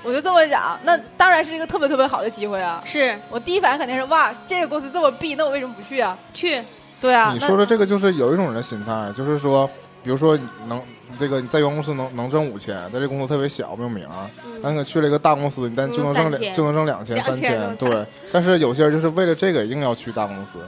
[0.05, 2.79] 我就这么讲，那当然是一个特别特别好的机会啊！
[2.85, 3.17] 是。
[3.29, 6.15] 我第一反应肯定是哇，这个公司这么闭，那我为什么不去啊？
[6.31, 6.61] 去，
[7.01, 9.67] 对啊，你说的这个就是有一种人的心态，就是说，
[10.03, 10.79] 比如说你能
[11.19, 14.29] 这个你在原公司能能挣五千，但这公司特别小没有名儿，
[14.61, 18.05] 那嗯你去了一个大公司，你但就能挣两就能挣两千三千，对。
[18.31, 20.59] 但是有些人就是为了这个硬要去大公司，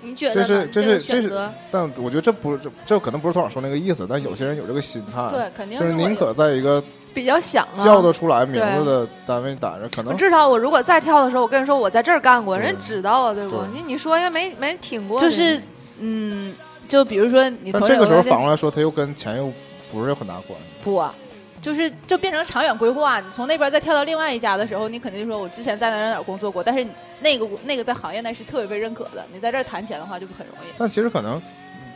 [0.00, 0.66] 你觉这是得呢？
[0.66, 6.82] 个这是这是，但我觉得这不是这这可能不是团长说那个意思，但有些人有这个心态，对，肯定就是宁可在一个
[7.14, 7.84] 比较响啊。
[7.84, 13.58] 叫得出来名字的单位打着，可能至少我如果再跳的时候，我跟你说我在这儿干过，对人知道啊，对不？
[13.58, 15.60] 对你你说也没没人听过呢，就是
[15.98, 16.54] 嗯，
[16.88, 19.52] 就比如说你从这个时候反过来说，他又跟钱又
[19.92, 20.66] 不是有很大关系。
[20.82, 21.14] 不啊，
[21.60, 23.20] 就是就变成长远规划。
[23.20, 26.86] 你从那边再跳到另外一家的时候，你肯定说我之前在哪哪哪工作过，但是
[27.20, 29.24] 那个那个在行业内是特别被认可的。
[29.32, 30.72] 你在这儿谈钱的话，就很容易。
[30.76, 31.40] 但其实可能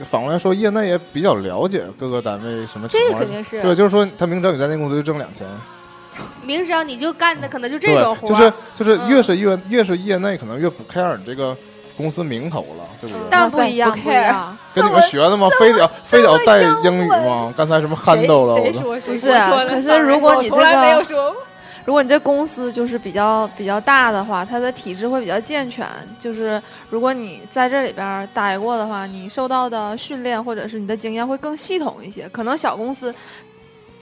[0.05, 3.31] 反过来说，业内也比较了解各个单位什么情这个况肯。
[3.31, 5.47] 定是对，就是说他明知道你在那公司就挣两千，
[6.43, 11.57] 明知道你就干的可能就这种，活，就是就是嗯越是越越是业内，可能越不 care 你这个
[11.97, 13.27] 公司名头了，对不对？
[13.31, 14.57] 但不一样，不不一样。
[14.75, 15.49] 跟你们学的吗？
[15.59, 17.53] 非得要非得要带英语吗？
[17.57, 21.43] 刚才什么憨豆了，谁说谁不是啊说的可是如果你我从来没有这说过。
[21.87, 25.87] 如果你这公司就是比较比较大的话，它的体制会比较健全。
[26.21, 32.29] 就是如果你在这里边儿待过的话，你受到的训练或者是你的经验会更系统一些。
[32.31, 33.15] 可能小公司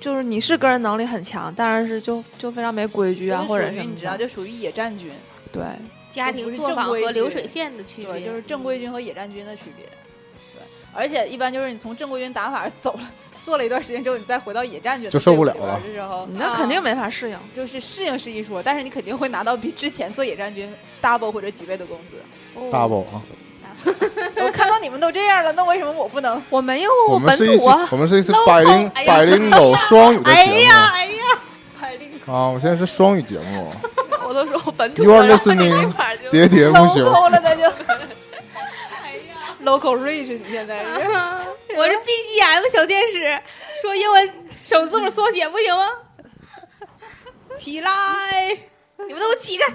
[0.01, 5.11] 就是你是个人能力很强，但是就就非常没规矩啊，或者什么你知道，就属于野战军，
[5.53, 5.63] 对。
[6.11, 9.85] 家庭作坊和流水线的区别，就是正规军和野战军的区别。
[10.55, 10.63] 对，
[10.95, 13.11] 而且一般就是你从正规军打法走了，
[13.45, 17.37] 做了一段时间之后，你再回到野战军的就受不了了这时候，你那肯定没法适应。
[17.53, 22.17] 就是适应是一说，但是你肯定会拿到比之前做野战军 double 或者几倍的工资。
[22.55, 23.23] 哦 double 啊。
[23.85, 26.43] 我看到你们都这样了，那为什么我不能？
[26.49, 31.23] 我没有，本我们是一起土啊，，我们是一次百灵哎呀百灵狗双语的哎节呀哎呀，
[32.27, 32.49] 目啊！
[32.49, 33.71] 我现在是双语节目，
[34.27, 37.05] 我都说我本土 listening 那块儿就喋喋不休。
[37.05, 37.63] 了，那就。
[39.65, 41.07] Local rich，你现在是？
[41.77, 43.41] 我是 BGM 小天使，
[43.83, 45.89] 说英文首字母缩写不行吗？
[47.57, 47.91] 起来，
[49.07, 49.73] 你们都给我起开！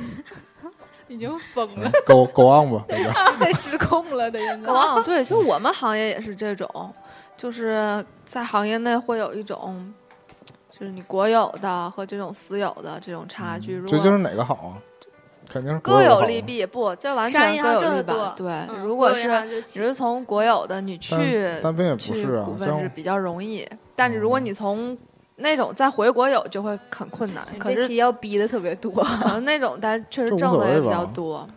[1.07, 2.85] 已经疯了，狗狗 on 吧，
[3.55, 4.69] 失控了，他现在。
[4.71, 6.93] 哇，对，就我们行业也是这种，
[7.35, 9.91] 就是在行业内会有一种，
[10.71, 13.81] 就是你国有的和这种私有的这种差距。
[13.87, 14.77] 这就是哪个好啊？
[15.49, 18.13] 肯定是国各有利弊，不，这完全各有利弊。
[18.35, 21.15] 对，嗯如果是就起你是从国有的，你去
[21.97, 24.95] 去是啊股，份像是比较容易，但是如果你从
[25.37, 27.43] 那种再回国有，就会很困难。
[27.57, 31.47] 可是这期要逼的特别多，可能那种，但是确实挣的也比较多。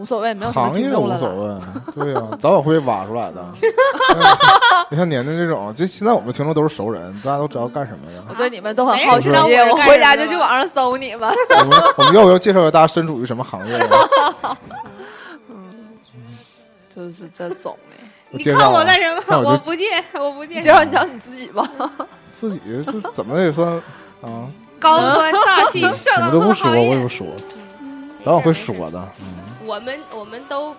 [0.00, 1.28] 嗯无所谓，没有什么行业无所。
[1.28, 1.60] 谓，
[1.94, 3.44] 对呀、早晚会挖出来的。
[4.90, 8.24] 你像年年这种，就现在我们听众都是熟人，大家都知道干什么的。
[8.28, 11.30] 我对你们都很没好奇，我回家就去网上搜你们。
[11.50, 13.78] 我们我们要不要介绍一下大家身处于什么行业？
[15.50, 15.60] 嗯
[16.96, 19.22] 就是这种哎，你看我干什么？
[19.28, 20.62] 我我不介，我不介。
[20.62, 21.68] 介绍你讲你自己吧。
[22.32, 23.70] 自己就怎么也算
[24.22, 26.70] 啊，高端大气上档你们都不说。
[26.70, 27.26] 我也不说，
[28.24, 28.98] 早晚会说的。
[29.20, 29.26] 嗯
[29.70, 30.74] 我们我们都，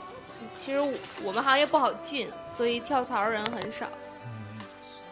[0.53, 0.77] 其实
[1.23, 3.85] 我们行业不好进，所以跳槽人很少。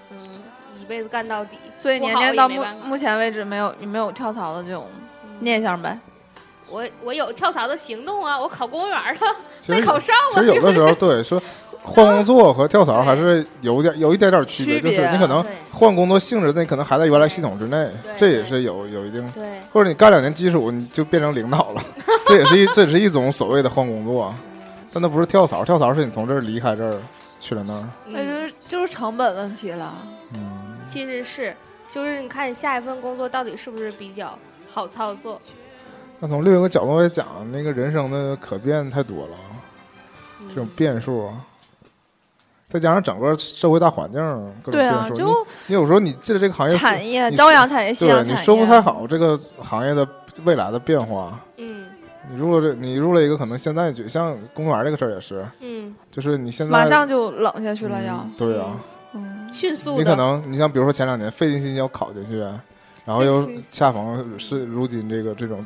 [0.10, 0.20] 嗯，
[0.78, 1.58] 一辈子干到底。
[1.78, 4.86] 所以年年到目目前为止没有你没有跳槽的这种
[5.39, 5.98] 念想呗？
[6.70, 9.36] 我我有跳槽的行动啊，我考公务员了，
[9.70, 11.42] 没考上其实有的时候 对说
[11.82, 19.28] 换工作和跳槽还是有点有一点点区别，就是你可能换工作性质，那可能还在原来系统之内，这也是有有一定，
[19.72, 21.84] 或者你干两年基础你就变成领导了，
[22.28, 24.34] 这也是一这也是一种所谓的换工作，
[24.94, 27.00] 但那不是跳槽，跳槽是你从这儿离开这儿
[27.39, 29.96] 去了那儿，那就嗯，是就是成本问题了。
[30.36, 31.56] 嗯，其实是，
[31.89, 34.38] 就是你看你下一份工作到底是不是比较
[34.68, 35.42] 好操作？
[36.20, 39.38] 那从另一个角度来讲，那个人生的可变太多了，
[40.50, 41.32] 这种嗯变数。
[42.69, 44.21] 再加上整个社会大环境
[44.63, 45.34] 各种对啊，变数，就你
[45.67, 50.08] 你有时候你进了这个行业，产业朝阳产业、夕阳产业，对你说不太好这个行业的
[50.43, 51.39] 未来的变化。
[51.58, 51.88] 嗯
[52.32, 58.32] 你入了这，你入了一个可能现在就像公务员这个事儿也是，嗯，就是你现在马上就冷下去了要嗯。
[58.38, 58.79] 对啊，
[59.13, 59.97] 嗯，迅速。
[59.97, 62.38] 你可能你像比如说前两年费尽心机要考进去，
[63.03, 65.65] 然后又恰逢是如今这个这种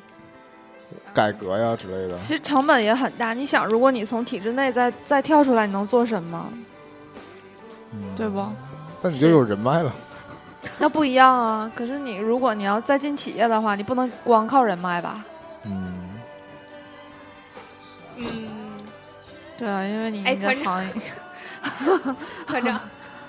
[1.14, 3.34] 改革呀之类的，其实成本也很大。
[3.34, 6.48] 你想，如果你从体制内再再跳出来，你能做什么？
[7.94, 8.46] 嗯对不？
[9.02, 9.94] 那你就有人脉了，
[10.80, 11.72] 那不一样啊。
[11.76, 15.24] 可是你如果你要再进企业的话，你不能光靠人脉吧？
[15.66, 15.94] 嗯，
[18.16, 18.26] 嗯，
[19.58, 21.00] 对啊，因为你哎团长你的
[21.74, 22.16] 行业，
[22.48, 22.80] 团长，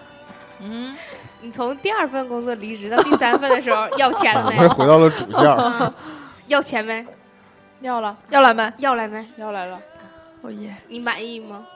[0.60, 0.96] 嗯，
[1.40, 4.70] 你从第二份工作离职到第三份的时候要钱 我没们？
[4.70, 5.92] 回到了主线
[6.46, 7.04] 要钱没？
[7.80, 8.72] 要了，要来没？
[8.78, 9.24] 要来没？
[9.36, 9.78] 要来了，
[10.42, 10.74] 哦耶！
[10.88, 11.66] 你满意吗？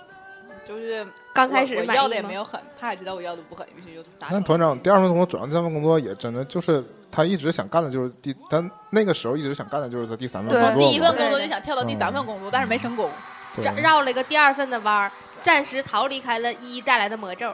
[0.66, 1.06] 就是
[1.38, 4.40] 刚开始我我要的也没有很，他也知道我要的不狠，于是就达成了。
[4.40, 13.08] 那团长第二份工作，转到第三份工作也真的就是他一直想干的就是第，他那个时候一直想干的就是他第三份工作嘛第一份工作就想跳到第三份工作，但是没成功。
[13.54, 17.52] 对绕绕了一个第二份的弯儿，暂时逃离开了一带来的魔咒。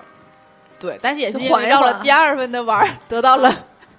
[0.80, 3.54] 对，但是也是就因为绕了第二份的弯儿， 得到了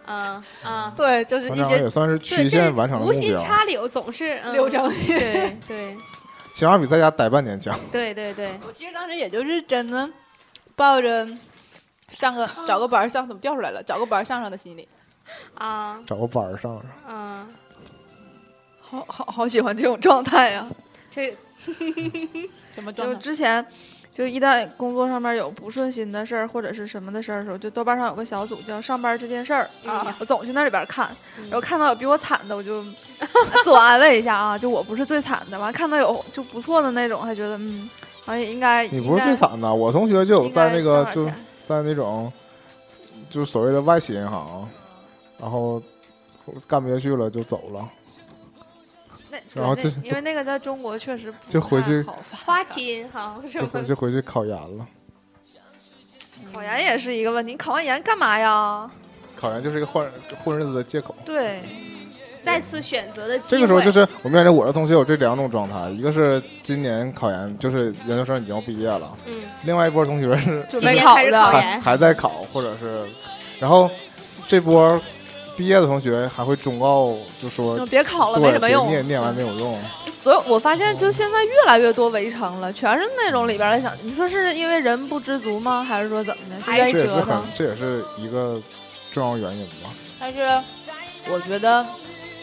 [0.06, 3.38] 啊啊， 对，就是团一些长也算是曲线完成了无心。
[3.38, 4.92] 插柳总是嗯流程。
[5.08, 5.96] 对对
[6.56, 7.78] 起码比在家待半年强。
[7.92, 10.10] 对对对，我其实当时也就是真的
[10.74, 11.28] 抱着
[12.12, 13.84] 上个找个班上，怎么掉出来了？
[13.84, 14.88] 找个班上上的心理。
[15.56, 16.84] 啊找个班上上。
[17.10, 17.54] 嗯，
[18.80, 20.66] 好好好喜欢这种状态呀、
[21.12, 21.74] 这就
[22.74, 23.20] 什么状态？
[23.20, 23.66] 之前，
[24.16, 32.82] 就一旦工作上面有不顺心的事儿或者是什么的事儿的时候，就豆瓣上有个小组叫“上班这件事儿”，啊我总去那里边看，嗯然后看到有比我惨的，我就
[33.66, 35.60] 自我安慰一下啊，就我不是最惨的。
[35.60, 37.90] 完看到有就不错的那种，还觉得嗯，
[38.24, 38.88] 好像也应该。
[38.88, 41.26] 你不是最惨的，我同学就有在那个就
[41.66, 42.32] 在那种
[43.30, 44.66] 就所谓的外企银行，
[45.38, 45.84] 然后
[46.66, 47.86] 干不下去了就走了。
[49.54, 54.86] 那然后这对那因为那个在中国确实不就回去太好发花展亲好是就回去回去考研了。
[56.54, 58.90] 考研也是一个问题，你考完研干嘛呀？
[59.36, 60.10] 考研就是一个混
[60.44, 61.14] 混日子的借口。
[61.26, 61.60] 对，
[62.42, 63.58] 再次选择的机会。
[63.58, 71.52] 这个时候就是我面临我的同学有这两种状态，一个是今年考研，就是研究生已经要毕业了；嗯，另外一波同学是准备考的开始考。
[71.52, 73.06] 还研还在考，或者是，
[73.60, 73.90] 然后
[74.48, 75.02] 这波
[75.56, 78.88] 毕业的同学还会忠告，就说别考了，没什么用。
[78.88, 79.80] 念念完没有用。
[80.22, 85.84] 所有我发现，就现在越来越多围城了，全是那种里边儿的想，你说是因为人不知足吗？
[85.84, 86.60] 还是说怎么的？
[86.62, 88.60] 就愿意这也是很折腾？，这也是一个
[89.12, 89.90] 重要原因吧。
[90.20, 90.40] 但是
[91.32, 91.86] 我觉得，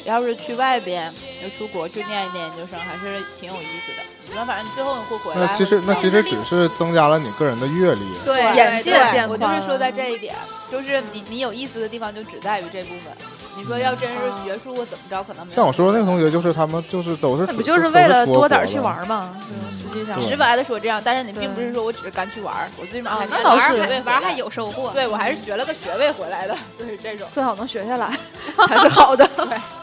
[0.04, 1.12] 要是去外边
[1.42, 4.34] 就出国去念一念研究生，还是挺有意思的。
[4.34, 5.46] 那反正你最后你会回来。
[5.46, 8.00] 那其实那其实只是增加了你个人的阅历。
[8.24, 8.94] 对眼界
[9.28, 10.34] 我就是说在这一点，
[10.70, 13.12] 就是你你有意思的地方就只在于这部分。
[13.54, 19.36] 你说要真是学术或怎么着，可能没有像我说的那个同学，就是他们就是都是那不就是为了多点儿去玩儿吗？
[19.50, 24.90] 嗯实际上直白的说这样，但是你并不是说我只是干去玩儿，我最起码啊还那倒是学位玩儿还有收获。
[24.92, 28.16] 对我还是学了个学位回来的， 对这种最好能学下来
[28.56, 29.28] 还是好的。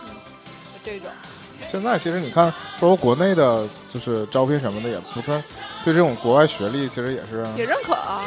[0.90, 1.10] 这种。
[1.68, 2.50] 现在其实你看，
[2.80, 5.44] 包括国内的，就是招聘什么的，也不算
[5.84, 8.22] 对这种国外学历，其实也是也认可啊，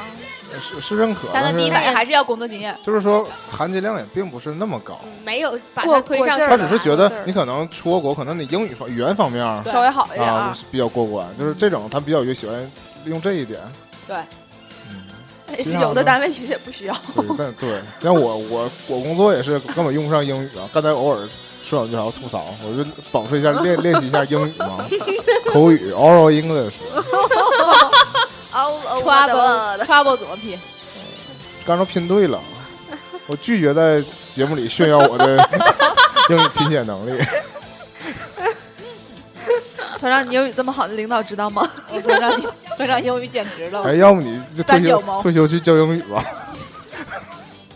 [0.60, 2.76] 是是认可，但但是是第一反应还是要工作经验。
[2.82, 5.00] 就是说含金量也并不是那么高。
[5.04, 12.62] 嗯，没有把它推上去他只是觉得你可能出过国，可能你英语方语言方面稍微好一点啊比较过关，就是这种他比较喜欢
[13.04, 13.58] 利用这一点。
[14.06, 14.16] 对，
[14.90, 16.94] 嗯，有的的单位其实也不需要。
[17.14, 21.26] 对，但对，像我我我工作也是根本用不上英语啊，刚才偶尔
[21.64, 24.84] 说两句还要吐槽，我就保持一下练练习一下英语嘛，
[25.52, 26.72] 口语 oral English。
[28.52, 30.58] Trouble trouble 怎么拼？
[31.64, 32.38] 刚说拼对了，
[33.26, 35.36] 我拒绝在节目里炫耀我的
[36.28, 37.24] 英语拼写能力。
[39.98, 41.66] 团长，你英语这么好，的领导知道吗？
[41.90, 42.44] 我团长你
[42.76, 46.24] 团长英语简直了，哎，要不你就退休三脚猫退休去教英语吧？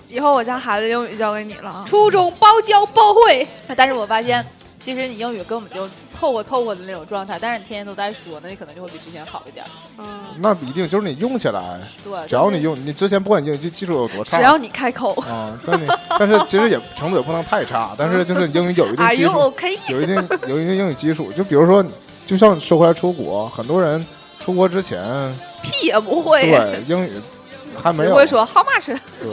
[0.09, 1.85] 以后我家孩子英语交给你了啊。
[1.87, 4.45] 初中包教包会， 但是我发现，
[4.79, 9.65] 其实你英语根本就凑合凑合的那种状态，但是你天天都在说，那你可能就会比之前好一点。
[9.99, 15.87] 嗯，那不一定，就是你用起来，对，只要你用，你之前不管你英语基基础有多差，只要你开口啊，但你
[16.19, 19.55] 但是其实也程度也不能太差，但是就是英语有一定基 you 础？
[19.89, 21.33] 有一定有一定英语基础。
[21.33, 21.85] 就比如说，
[22.25, 24.05] 就像说回来出国，很多人
[24.39, 25.03] 出国之前，
[25.63, 27.13] 屁也不会，对英语
[27.83, 28.97] 还没有，只会说 How much？
[29.21, 29.31] 对，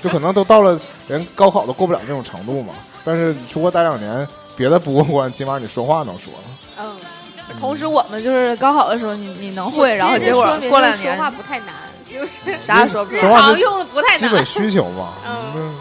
[0.00, 0.78] 就可能都到了
[1.08, 2.74] 连高考都过不了那种程度嘛。
[3.04, 4.26] 但是你出国待两年，
[4.56, 6.32] 别的不过关，起码你说话能说。
[6.78, 6.96] 嗯，
[7.60, 11.68] 同时，我们就是高考的时候，你你能会，然后结果过两年说话不太难，
[12.04, 13.22] 就是 啥也说不出来。
[13.22, 14.44] 说话是常用的不太难基本。
[14.44, 15.74] 需求嘛，嗯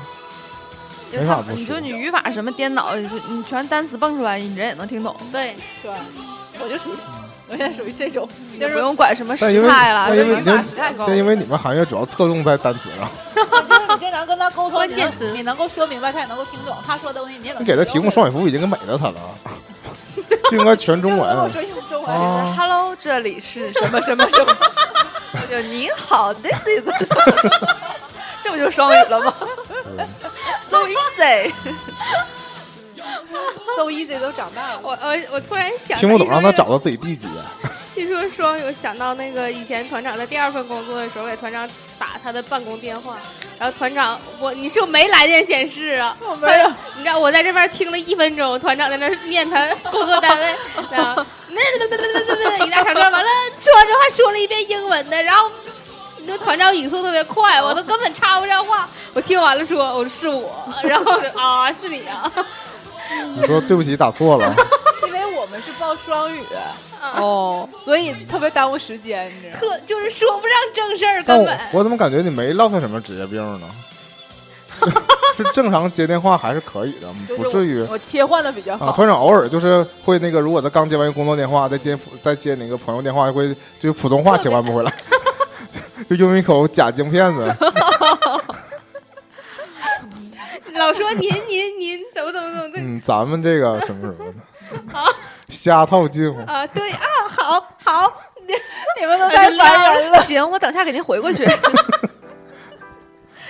[1.15, 5.91] 没法不说你说你语法什么颠倒，你全单词蹦出来，你人也能听懂，对，对，
[6.60, 6.97] 我就属于，
[7.53, 8.27] 我现在属于这种，
[8.59, 11.05] 就就是不用管什么但因为时态了，但因为这语法太高了。
[11.07, 13.07] 但因为你们行业主要侧重在单词上，
[13.69, 19.15] 就是你经常跟他沟通，你关键词你能够说明白，他也能够听懂，他说的东西你也能你给他提供双语服务已经给美了他了，
[20.49, 21.51] 就应该全中文 我文。
[21.53, 22.15] 说用中文。
[22.15, 24.57] 啊 Hello，这里是什么什么什么？
[25.33, 26.89] 我就您好，This is，
[28.41, 29.33] 这不就是双语了吗
[30.69, 31.51] ？So easy。
[33.77, 37.27] so easy 都长大了，我我我突然想听不懂，让他找到自己地基。
[37.95, 41.69] 一说双语，我想到那个以前团长在第二份工作的时候，给团长
[41.99, 43.17] 打他的办公电话，
[43.59, 46.17] 然后团长我你是不是没来电显示啊？
[46.19, 50.55] 我没有，你知道我在这边听了一分钟，团长在那念他工作单位，
[50.89, 53.29] 然后那那那那那那那一大长串，完了
[53.59, 55.51] 说完之后还说了一遍英文的，然后
[56.17, 58.89] 你说团长语速特别快，我都根本插不上话。
[59.13, 62.31] 我听完了说，我说是我，然后啊是你啊，
[63.36, 64.55] 你说对不起，打错了。
[65.07, 66.41] 因为我们是报双语，
[67.16, 69.59] 哦，所以特别耽误时间，你知道吗？
[69.59, 71.68] 特就是说不上正事儿，但我根本。
[71.74, 73.68] 我怎么感觉你没落下什么职业病呢？
[75.38, 78.80] 是正常接电话还是可以的，不至于我我切换的比较啊。
[78.80, 78.91] 好。
[78.91, 84.93] 团长偶尔就是会那个，如果他刚接完一个工作电话，再接再接那个朋友电话，会就普通话切换不回来，
[86.09, 87.45] 就用一口假京片子。
[90.76, 94.13] 老说您您您怎么怎么怎么的嗯，咱们这个什么什么
[94.91, 94.99] 的，
[95.49, 96.39] 瞎套近乎。
[96.51, 96.65] 啊？
[96.67, 96.99] 对啊，
[97.30, 98.11] 好好，
[98.99, 100.17] 你们都太烦人了。
[100.19, 101.43] 行，我等下给您回过去。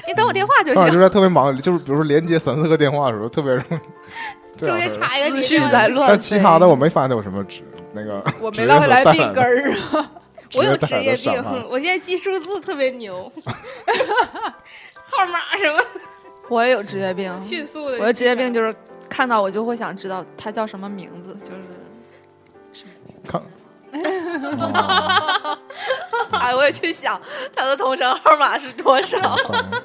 [0.06, 0.92] 你等我电话就行。
[0.92, 4.92] 就是特别忙，就是比如说连接三四个电话的时候，特别容易中间。
[4.94, 7.64] 插一个思你这个绪在乱但其他的我没发现有什么职
[7.94, 10.12] 那个我没落下来病根儿啊！
[10.56, 13.32] 我有职业病我现在记数字特别牛，
[15.10, 15.82] 号码什么
[16.50, 17.98] 我也有职业病，迅速的。
[18.00, 18.74] 我的职业病就是
[19.10, 22.86] 看到我就会想知道他叫什么名字，就是
[23.28, 23.42] 看。
[23.42, 23.44] 哦
[26.32, 27.20] 哎，我也去想
[27.56, 29.18] 他的同城号码是多少。
[29.52, 29.82] 嗯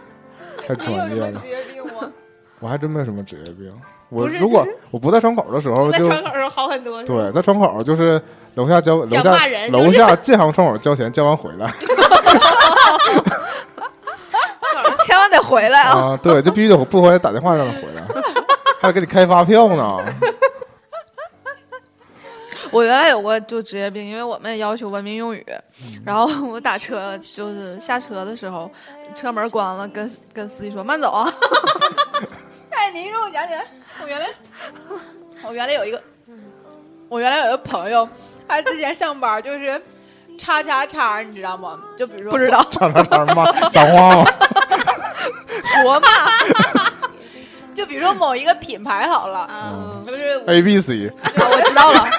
[0.66, 2.10] 太专业了什么职，业病吗？
[2.60, 3.72] 我还真没有什么职业病。
[4.10, 7.02] 我如果我不在窗口的时候我在就窗口的时候好很多。
[7.04, 8.20] 对，在窗口就是
[8.54, 9.22] 楼下交楼下
[9.68, 11.70] 楼下建行窗口交钱，交完回来
[15.30, 15.94] 得回来啊！
[15.98, 18.02] 啊，对，就必须得不回来打电话让他回来，
[18.80, 20.04] 还得给你开发票呢。
[22.70, 25.42] 我原来有过就职业病，因为我们也要求文明用语，
[26.04, 28.70] 然后我打车就是下车的时候，
[29.14, 31.26] 车门关了，跟跟司机说慢走啊。
[32.70, 33.64] 哎，你一说我想起来，
[34.02, 34.26] 我原来
[35.44, 36.02] 我原来有一个，
[37.08, 38.06] 我原来有一个朋友，
[38.46, 39.80] 他之前上班就是
[40.38, 41.80] 叉叉叉，你知道吗？
[41.96, 44.30] 就比如说不知道叉叉叉骂脏话吗？
[45.82, 46.08] 国骂，
[47.74, 52.08] 就比如说某一个品牌好了，嗯，就是 A B C，我知道了。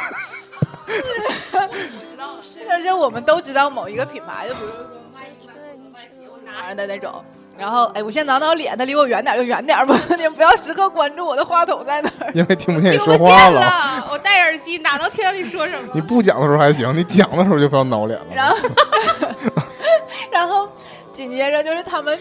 [2.72, 4.78] 而且我们都知道某一个品牌，就比如说
[5.14, 5.49] 卖衣服、
[5.93, 6.07] 卖鞋
[6.45, 7.24] 拿着的那种。
[7.57, 12.32] 然后，哎，我先挠挠脸，他离我远点就远点吧，你们不要时刻关注我的话筒在哪儿。
[12.34, 13.60] 因为听不见你说话了。
[13.60, 15.89] 了，我戴耳机哪能听到你说什么？
[15.93, 18.26] 你不讲的时候还行，你讲的时候就不要挠脸了。
[18.34, 18.57] 然后，
[20.32, 20.72] 然后
[21.12, 22.18] 紧接着就是他们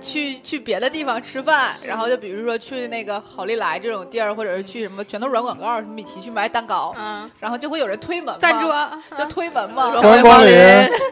[0.00, 9.90] 去去别的地方吃饭，然后就比如说去那个好利来这种地儿，或者是去什么全都软广告，什么米奇去买蛋糕，嗯，然后就会有人推门嘛赞助，啊，就推门嘛。
[10.00, 10.52] 欢迎光临，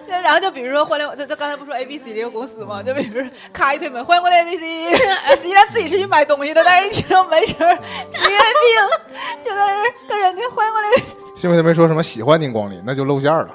[0.09, 2.83] 然后就比如说欢迎，他他刚才不说 A B C 这个公司嘛？
[2.83, 4.97] 就比如说咔一推门，欢迎光临 A B C，
[5.35, 11.05] 实际上自己是去买东西的，但是一听到门声， 职业病，就在这跟人家欢迎光临，
[11.37, 13.49] 幸亏他没说什么喜欢您光临，那就露馅了。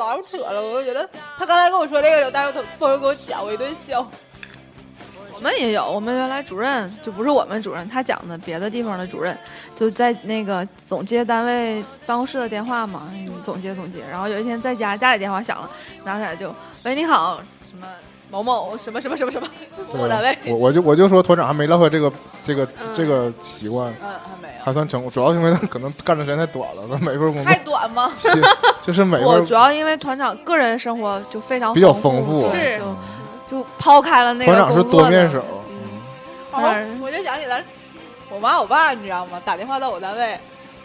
[0.00, 0.62] 老扯了。
[0.62, 4.04] 我就觉得他刚才跟我说这个时候，但是他朋友给我讲，我一顿笑。
[5.32, 9.34] 我们也有，我们原来主任就不是我们主任，他讲的别的地方的主任，
[9.74, 14.00] 就在那个总接单位办公室的电话嘛，你总接总接。
[14.10, 15.70] 然后有一天在家，家里电话响了，
[16.04, 17.40] 拿起来就喂你好，
[17.70, 17.86] 什么
[18.30, 19.48] 某某什么什么什么什么
[19.94, 22.12] 某某单位，我我就我就说团长还没落下这个
[22.44, 24.10] 这个嗯这个习惯，嗯，
[24.62, 28.12] 还算成功，主要因为他可能干的时间太短了，那每份工作太短吗？
[28.16, 28.28] 其
[28.80, 32.96] 就是每份我主要因为团长个人生活就非常比较丰丰富是就
[33.62, 35.44] 就抛开了那个团长是多面手，
[36.52, 36.60] 哦，
[37.02, 37.64] 我就想起来，
[38.28, 39.40] 我妈我爸你知道吗？
[39.44, 40.38] 打电话到我单位，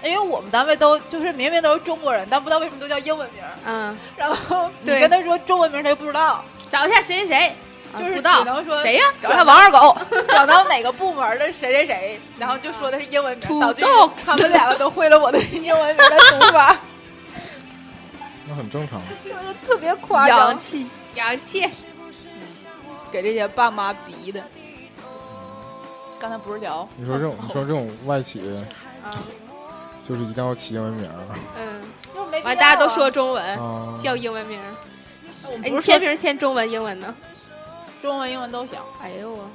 [0.03, 3.43] 因为我们单位都就是明明都是中国人，但不知道为什么都叫英文名。
[3.65, 7.53] 嗯，然后你跟他说中文名，他又不知道，找一下谁谁谁，啊
[7.99, 9.03] 就是只不知道能说谁呀？
[9.21, 9.97] 找一下王二狗，
[10.29, 13.83] 找到哪个部门的谁谁谁，然后就说的是英文名导致
[14.25, 16.77] 他们两个都会了我的英文名的读法，
[18.47, 19.01] 那很正常。
[19.23, 20.87] 就是特别夸张洋，气。
[21.15, 21.65] 洋气，
[23.09, 24.43] 给这些爸妈逼的。
[26.19, 28.41] 刚才不是聊你说这种， 你说这种外企，
[29.03, 29.11] 啊，
[30.07, 31.09] 就是一定要起英文名
[31.57, 31.81] 嗯，
[32.43, 33.97] 完大家都说中文，啊。
[34.03, 34.59] 叫英文名。
[35.63, 37.13] 哎，你签名签中文、英文呢？
[38.05, 39.49] 中文、英文都行，哎呦我，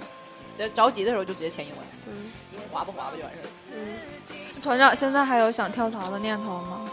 [0.58, 1.78] 呃着急的时候就直接签英文，
[2.08, 2.30] 嗯
[2.72, 3.48] 划吧划吧就完事儿。
[3.74, 6.90] 嗯，团长现在还有想跳槽的念头吗？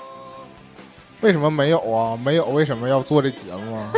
[1.22, 2.18] 为什么没有啊？
[2.24, 3.92] 没有，为什么要做这节目啊？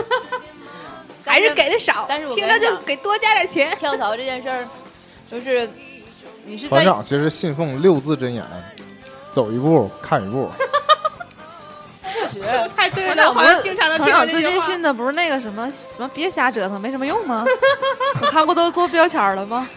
[1.25, 3.75] 还是给的少，但是我听着就给多加点钱。
[3.77, 4.67] 跳槽这件事儿，
[5.27, 5.69] 就是
[6.43, 8.43] 你是团长其实信奉六字真言：
[9.31, 10.49] 走一步看一步。
[12.31, 17.45] 学，太对了，好像经常能听团长最近信的不是那个什么什么别瞎折腾，没什么用吗？
[18.21, 19.67] 我看不都做标签了吗？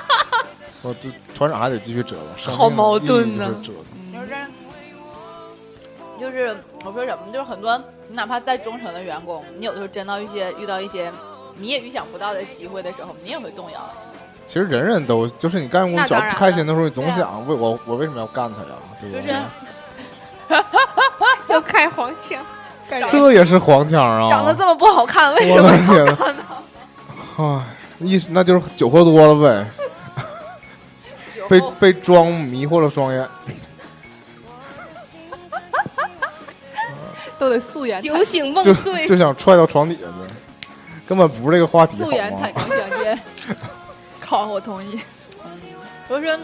[0.82, 3.90] 我这团长还得继续折腾，好矛盾呢就是折腾。
[4.12, 4.34] 就是
[6.18, 7.76] 就是我说什么，就是很多
[8.08, 11.12] 你哪怕再忠诚的员工，你有的时候真到一些遇到一些
[11.56, 13.90] 你也预想不到的机会的时候，你也会动摇。
[14.46, 18.78] 其实人人都就是你干工小不开心的时候，你总想为我我为什么要干他呀？
[19.00, 19.34] 对就是
[21.50, 21.54] 吧？
[21.54, 22.42] 又开黄腔，
[23.10, 24.26] 这也是黄腔啊！
[24.28, 26.34] 长得这么不好看，为什么的天呐！
[27.36, 27.64] 唉，
[27.98, 29.66] 意思那就是酒喝多了呗，
[31.48, 33.28] 被被妆迷惑了双眼。
[37.38, 40.34] 都得素颜酒醒梦就醉，就想踹到床底下去，
[41.08, 42.52] 根本不是这个话题，素颜坦？
[42.52, 43.18] 诚相见。
[44.20, 45.00] 好，我同意。
[46.06, 46.38] 我说，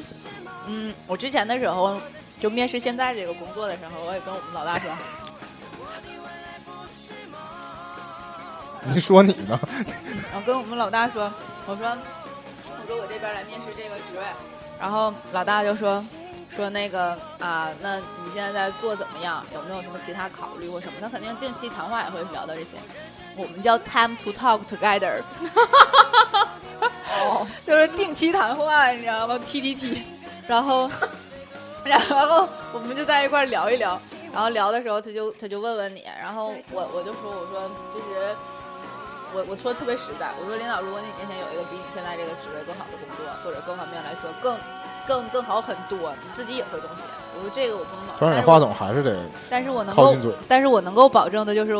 [0.67, 2.01] 嗯，我之前的时候
[2.41, 4.91] 就面试现在这个工作的时候，我也跟我们老大说，
[8.93, 9.59] 你说你呢？
[10.35, 11.33] 我跟我们老大说，
[11.67, 14.23] 我说，我说我这边来面试这个职位，
[14.79, 16.05] 然后老大就说
[16.55, 19.45] 说那个啊，那你现在在做怎么样？
[19.53, 20.95] 有没有什么其他考虑或什么？
[21.01, 22.77] 他肯定定期谈话也会聊到这些，
[23.35, 25.21] 我们叫 time to talk together，
[27.19, 30.03] 哦，就是定期谈话，你知道吗？T T T，
[30.47, 30.89] 然后
[31.87, 33.99] 然后我们就在一块聊一聊，
[34.33, 38.35] 然后聊的时候他就他就问问你，然后我我就说我说其实。
[39.35, 44.57] 我我说的特别实在，我说领导，如果你面前有一个比你现在这个职位更好的工作，或者各方面来说更
[45.07, 47.05] 更更好很多，你自己也会动心。
[47.37, 49.19] 我说这个我不能保证，但是我当然话筒还是得
[49.51, 50.17] 但是我能够。
[50.49, 51.75] 但是我能够保证的就是，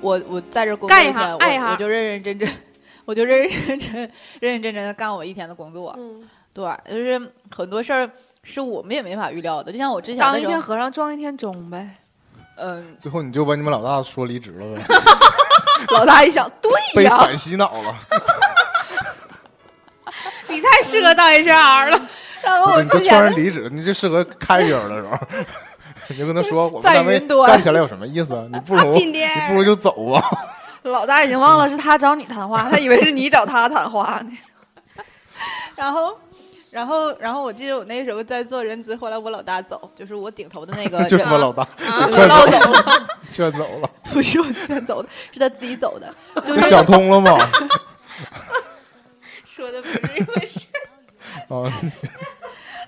[0.00, 1.30] 我我在这工作干一一天，
[1.68, 2.48] 我我就认认真真，
[3.04, 3.92] 我就认认真真、
[4.40, 5.94] 认认真真的干我一天的工作。
[5.98, 7.20] 嗯，对，就是
[7.54, 8.10] 很多事儿
[8.42, 9.72] 是我们也没法预料的。
[9.72, 11.88] 就像我之前当一，天和尚撞一天钟呗。
[12.56, 14.82] 嗯，最后你就把你们老大说离职了呗，
[15.94, 17.94] 老大一想，对呀，被反洗脑了。
[20.48, 22.00] 你太适合当 HR 了。
[22.42, 25.18] 然后我你就之前的劝人离职，你就适合开人的时候，
[26.08, 28.44] 你就跟他说，我们在单位干起来有什么意思啊？
[28.52, 29.12] 你不如你
[29.48, 30.22] 不如就走吧。
[30.82, 34.30] 老大已经忘了是他找你谈话，他以为是你找他谈话呢。
[35.76, 36.18] 然后，
[36.70, 46.14] 然后，然后我记得我那时候在做人资，后来我老大走，就是我顶头的那个 就是人我老大啊 劝走了，劝走了， 不是我劝走的，是他自己走的，
[46.46, 47.38] 就就是想通了吗。
[49.44, 50.60] 说的不是一回事。
[51.48, 51.72] 啊，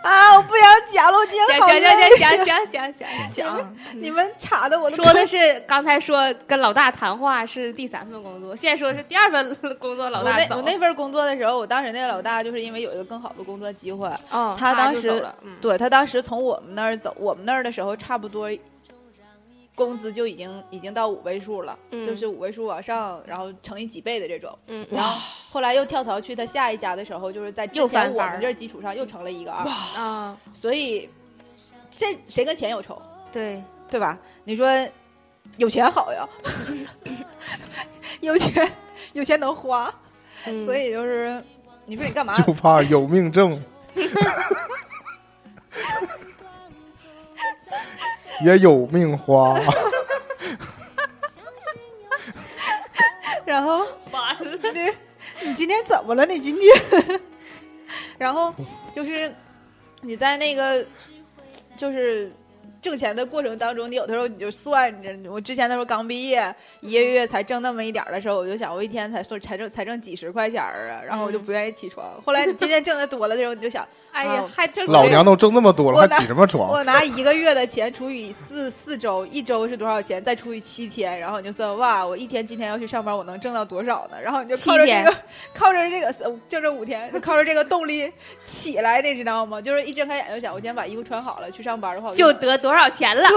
[0.03, 2.19] 啊，我不想讲了，我今天好讲讲累。
[2.19, 2.95] 讲讲讲讲
[3.31, 10.47] 讲讲，你们查的我都说的是刚才说跟老大谈话是第三份工作，现在说是第二份工作，老大走。
[10.51, 15.23] 那我那份工作的时候，我当时那个老大就是因为有一个更好的工作机会，哦，他当时
[15.61, 18.51] 对他当时从我们那儿走，我们那儿的时候差不多
[19.81, 22.05] 工资就已经已经到五位数了，嗯。
[22.05, 24.59] 就是五位数往上，然后乘以几倍的这种。
[24.67, 25.19] 嗯，然后
[25.49, 29.67] 后来又跳槽去他下一家的时候，就是在之又前翻番儿我们这基础上又成了一个二，
[29.99, 31.09] 啊，所以
[31.91, 33.01] 这谁跟钱有仇，
[33.33, 34.19] 对，对吧？
[34.45, 34.67] 你说
[35.57, 36.29] 有钱好呀，
[38.21, 38.71] 有钱
[39.15, 39.93] 有钱能花，
[40.45, 40.67] 嗯。
[40.67, 41.43] 所以就是
[41.87, 42.35] 你说你干嘛？
[42.43, 42.53] 就？
[42.53, 43.51] 怕有命挣，
[48.45, 49.59] 也有命花。
[53.45, 54.59] 然后完了，
[55.43, 56.25] 你今天怎么了？
[56.27, 57.21] 你今天？
[58.19, 58.55] 然后
[58.95, 59.35] 就是
[60.03, 60.85] 你在那个
[61.77, 62.31] 就是
[62.81, 72.07] 挣钱的过程当中，你有的时候你就算着，我之前那时候刚毕业，一个月才挣那么一点儿的时候，我就想我一天才算才挣才挣几十块钱儿啊，然后我就嗯不愿意起床。
[72.25, 76.71] 后来你今天挣的多了的时候，你就想，哎呀，还挣老娘都挣那么多了，我还起什么床？
[76.71, 80.23] 我拿一个月的钱除以四四周，一周是多少钱？
[80.23, 84.17] 再除以七天，然后你就算哇，我一天今天要去上班，我能挣到多少呢？
[84.23, 85.17] 然后你就靠着这个，
[85.55, 88.11] 靠着这个呃挣这五天，就靠着这个动力
[88.45, 89.61] 起来的，知道吗？
[89.61, 93.29] 就是一睁开眼就想，我今天把衣服穿好了去上班的话，就得多少钱了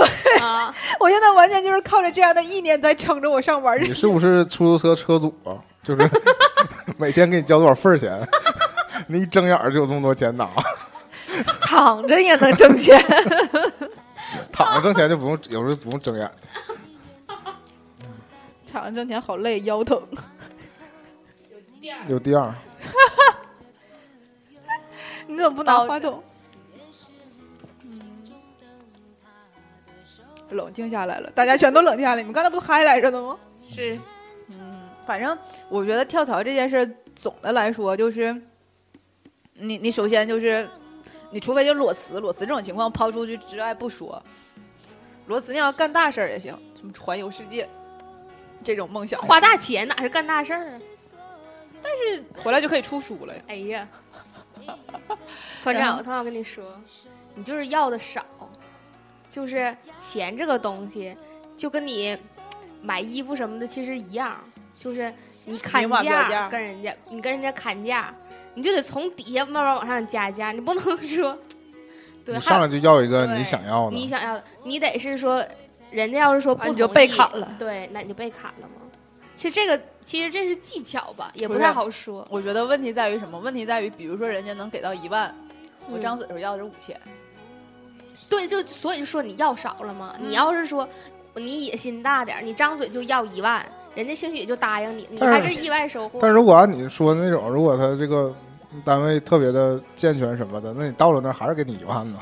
[0.41, 0.74] 啊？
[0.99, 3.82] 我现在完全就是靠着这样的意念在撑着我上班。
[3.82, 5.57] 你是不是出租车车主啊？
[5.84, 6.09] 就是
[6.97, 8.19] 每天给你交多少份儿钱，
[9.07, 10.49] 你一睁眼就有这么多钱拿，
[11.61, 13.03] 躺着也能挣钱。
[14.51, 16.32] 躺着挣钱就不用，有时候不用睁眼。
[18.71, 20.01] 躺着挣钱好累，腰疼。
[22.07, 22.53] 有第二，
[25.28, 26.24] 你怎么不拿话筒？
[30.53, 32.21] 冷静下来了，大家全都冷静下来。
[32.21, 33.37] 你们刚才不嗨来着呢吗？
[33.61, 33.99] 是，
[34.47, 35.37] 嗯，反正
[35.69, 36.85] 我觉得跳槽这件事，
[37.15, 38.35] 总的来说就是，
[39.53, 40.69] 你你首先就是，
[41.31, 44.21] 你除非就裸辞，裸辞这种情况抛出去之外不说，
[45.27, 47.67] 裸辞你要干大事儿也行，什么环游世界
[48.63, 50.81] 这种梦想，花大钱哪是干大事儿啊？
[51.81, 53.41] 但是回来就可以出书了呀。
[53.47, 53.87] 哎呀，
[55.61, 56.63] 团长，我团长跟你说，
[57.35, 58.25] 你就是要的少，
[59.34, 61.17] 就是钱这个东西，
[61.57, 62.15] 就跟你
[62.84, 64.39] 买衣服什么的其实一样，
[64.71, 65.11] 就是
[65.47, 68.13] 你砍价价跟人家，你跟人家砍价，
[68.53, 71.36] 你就得从底下慢慢往上加价，你不能说，
[72.23, 75.43] 对，你上来就要一个你想要的，你想要的，你得是说，
[75.89, 78.84] 人家要是说不啊你就被砍了对，那你就被砍了吗？
[79.36, 82.23] 其实这个其实这是技巧吧，也不太好说。
[82.29, 83.39] 我觉得问题在于什么？
[83.39, 85.36] 问题在于，比如说人家能给到一万，
[85.89, 86.95] 我嗯张嘴的时候要的是五千，
[88.30, 90.16] 对，就所以就说你要少了嘛。
[90.20, 90.88] 嗯你要是说
[91.36, 96.20] 你野心大点儿，你张嘴就要一万，人家兴许也就答应你，你还是意外收获。
[96.22, 98.34] 但如果按你说的那种，如果他这个
[98.84, 102.20] 单位特别的健全什么的，那你到了那儿还是给你一万呢？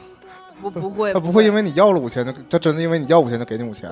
[0.62, 3.90] 不不会，他不会因为你要了五千，就他真的因为你要五千就给你五千，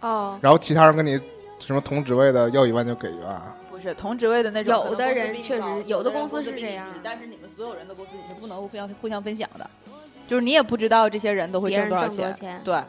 [0.00, 1.20] 哦，然后其他人跟你
[1.58, 3.42] 什么同职位的要一万就给一万。
[3.68, 9.68] 不是同职位的那种，有的人确实有的公司是这样低但是你们所有人的工资你是不能互相互相分享的，
[10.26, 12.60] 就是你也不知道这些人都会挣多少钱。
[12.64, 12.82] 对，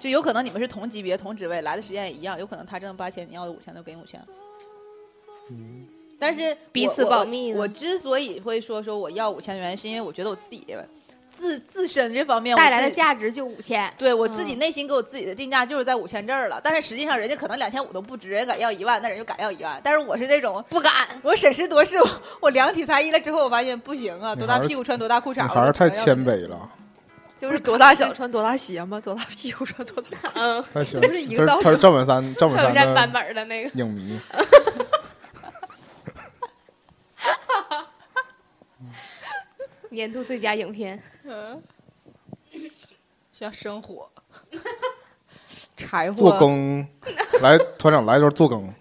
[0.00, 4.20] 就有可能你们是同级别同职位，来的时间也一样，有可能他挣八千，你要的五千就给你五千。
[6.18, 10.64] 但是彼此我我保密的我之所以会说说我要五千元，是因为我觉得我自己
[11.38, 13.88] 自自身这方面带来的价值就五千。
[13.96, 19.80] 对我自己嗯内心给我自己的定价就是在五千这儿了，但是实际上人家可能两千五都不值，人家敢要一万，那人就敢要一万。
[19.84, 26.48] 但是我是那种不敢，我审时度势，我我量体裁衣了之后，我发现不行啊，多大屁股穿多大裤衩，你还是太谦卑。
[26.48, 26.68] 了，
[27.38, 30.30] 就是多大脚穿多大鞋嘛，多大屁股穿多大。
[30.34, 33.70] 嗯，太谦这不是一个道理他是赵本山，赵本山占版本的那个。
[33.74, 34.18] 影迷。
[39.90, 41.02] 年度最佳影片，
[43.32, 44.08] 像生火，
[45.76, 46.16] 柴火。
[46.18, 46.86] 做工，
[47.40, 48.72] 来团长来一段做工，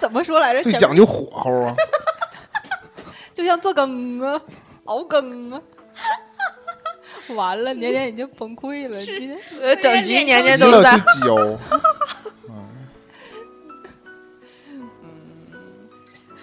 [0.00, 0.62] 怎么说来着？
[0.62, 1.76] 最讲究火候啊！
[3.34, 4.40] 就像做羹啊，
[4.84, 5.60] 熬羹啊。
[7.34, 9.04] 完了，年年已经崩溃了。
[9.04, 10.92] 今天呃，整集年年都在。
[10.92, 11.58] 了去浇，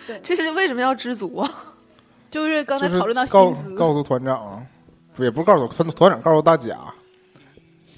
[0.24, 1.67] 这是为什么要知足啊？
[2.38, 4.64] 就是刚才讨论到告薪资，告诉团长，
[5.16, 6.78] 不也不是告诉团团长，告诉大家，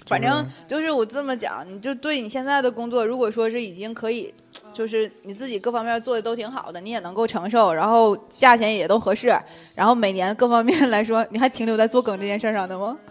[0.07, 4.33] 反正就是我这么讲，你就对你现在的工作，如果说是已经可以，
[4.71, 9.37] 就是你自己各方面做的都挺好的，你也能够承受，然后价钱也都合适，
[9.75, 12.97] 然后每年各方面来说，你还停留在做梗这件事上的吗？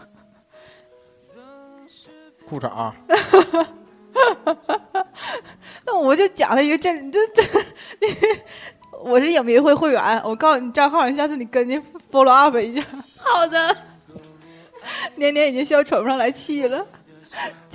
[2.48, 2.90] 裤衩
[5.84, 7.42] 那我就讲了一个这，你就这，
[9.00, 12.82] 我是影迷会会员，我告诉你账号，你下次你跟进 follow up 一下。
[13.16, 13.76] 好的，
[15.16, 16.84] 年年已经笑喘不上来气了。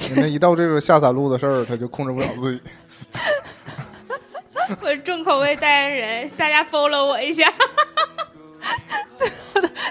[0.09, 2.61] 人家一到这个下三路的事儿，他就控制不了自己。
[4.81, 7.51] 我是重口味代言人，大家 follow 我一下。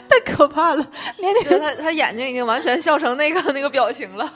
[0.08, 0.86] 太可怕了！
[1.18, 4.30] 年年，就他他眼睛已经完全笑成那个 那个表情了。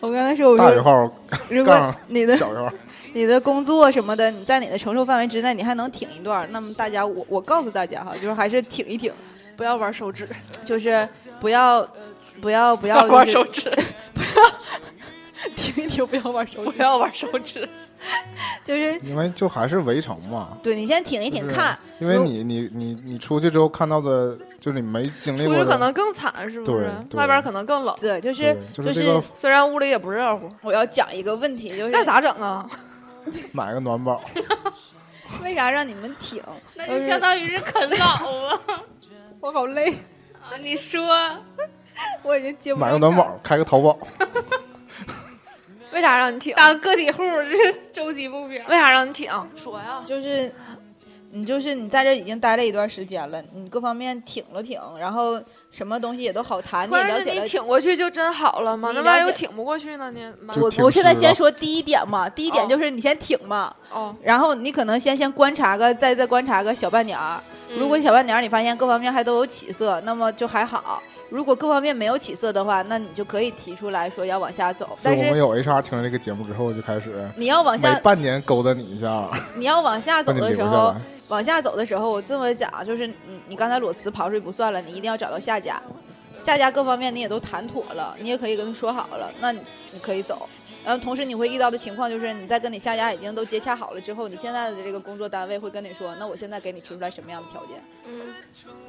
[0.00, 1.12] 我刚才说，我说，大于号，
[1.48, 2.72] 如果你的小于号，
[3.16, 9.10] 你的工作什么的，你在你的承受范围之内，你还能挺一段，那么大家，我我告诉大家哈，就是还是挺一挺，
[9.56, 10.28] 不要玩手指，
[10.66, 11.08] 就是
[11.40, 11.80] 不要
[12.42, 13.72] 不要不要、玩就是手指，
[15.56, 17.66] 挺一挺，不要玩手指，不要玩手指。
[18.66, 20.58] 就是因为就还是围城嘛。
[20.62, 27.18] 对你先挺一挺就是看，因为你你你你出去之后看到的，就是你没经历出去过，可能更惨，是不是对？
[27.18, 27.96] 外边可能更冷。
[27.98, 32.68] 对，就是就是虽然屋里也不热乎，我要讲一个问题，就是那咋整啊？
[33.52, 34.22] 买个暖宝，
[35.42, 36.42] 为啥让你们挺？
[36.74, 38.06] 那就相当于是啃老
[38.46, 38.60] 啊！
[39.40, 39.90] 我好累，
[40.40, 41.06] 啊你说，
[42.22, 42.98] 我已经接不买个。
[42.98, 43.98] 暖宝，开个淘宝，
[45.92, 46.54] 为啥让你挺？
[46.56, 48.64] 当个体户这是终极目标。
[48.68, 49.30] 为啥让你挺？
[49.56, 50.02] 说呀。
[50.06, 50.52] 就是
[51.30, 55.42] 你就是你在这已经待了一段时间了，你各方面挺了挺，然后
[55.76, 57.46] 什么东西也都好谈，你也关键是你了解了。
[57.46, 58.92] 挺过去就真好了吗？
[58.94, 60.10] 那万一了解我挺不过去呢？
[60.10, 60.24] 你
[60.58, 67.38] 我我现在先说第一点嘛，第一点哦就是你先挺嘛，哦，然后你可能先先观察个，再再观察个小半年儿。
[67.76, 71.02] 如嗯果小半年儿你发现各方面还都有起色，那么就还好。
[71.28, 74.96] 如果各方面没有起色的话，那你就可以提出来说要往下走。
[75.02, 80.94] 但是我们有 HR 听了这个节目之后，就开始你要往每下，半年勾搭你一下，你要往下走的时候。
[81.28, 83.14] 往下走的时候，我这么讲，就是你
[83.48, 85.82] 你刚才裸辞刨出去不算了，你一定要找到下家，
[86.38, 89.60] 下家各方面你也都谈妥了，你也可以跟他说好了，那你
[89.92, 90.48] 你可以走。
[90.84, 97.76] 然后同时你会遇到的情况就是你在跟你下家已经都接洽好了之后，你现在的这个工作单位会跟你说，那我现在给你提出来什么样的条件？
[98.08, 98.34] 嗯，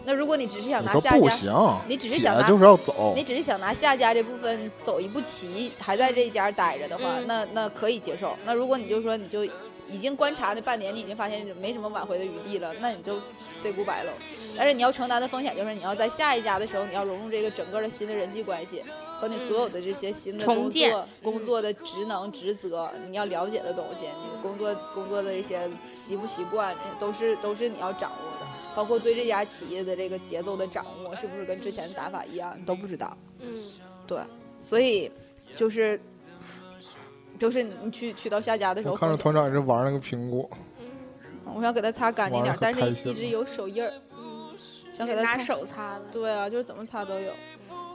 [0.05, 1.51] 那如果你只是想拿下家，不行，
[1.87, 8.35] 你只是想拿就是要走你，只是想拿下家这部分走一步棋，还在这一家待着的话，嗯那那可以接受。
[8.45, 9.43] 那如果你就说你就
[9.89, 13.15] 已经观察那半年，你已经发现没什么挽回的余地了，那你就
[13.63, 14.11] say goodbye 喽。
[14.55, 18.83] 但是你要承担的风险就是你要在下一家的时候，你要融入这个整个的新的人际关系
[19.19, 28.36] 和你所有的这些新的工重建作、工作的职能、职责，你要了解的东西，你工作工作的这些习不习惯，都是都是你要掌握的。
[28.77, 33.17] 包括对这家企业的这个节奏的掌握，是不是跟之前的打法一样，你都不知道。
[33.39, 33.57] 嗯，
[34.05, 34.19] 对，
[34.61, 35.11] 所以
[35.55, 35.99] 就是
[37.39, 40.47] 就是你去去到下家的时候我看着，团长也是玩那个苹果，
[40.79, 43.91] 嗯我想给他擦干净点但是一直有手印儿，
[44.95, 46.05] 想给他拿擦手擦的。
[46.11, 47.33] 对啊，就是怎么擦都有。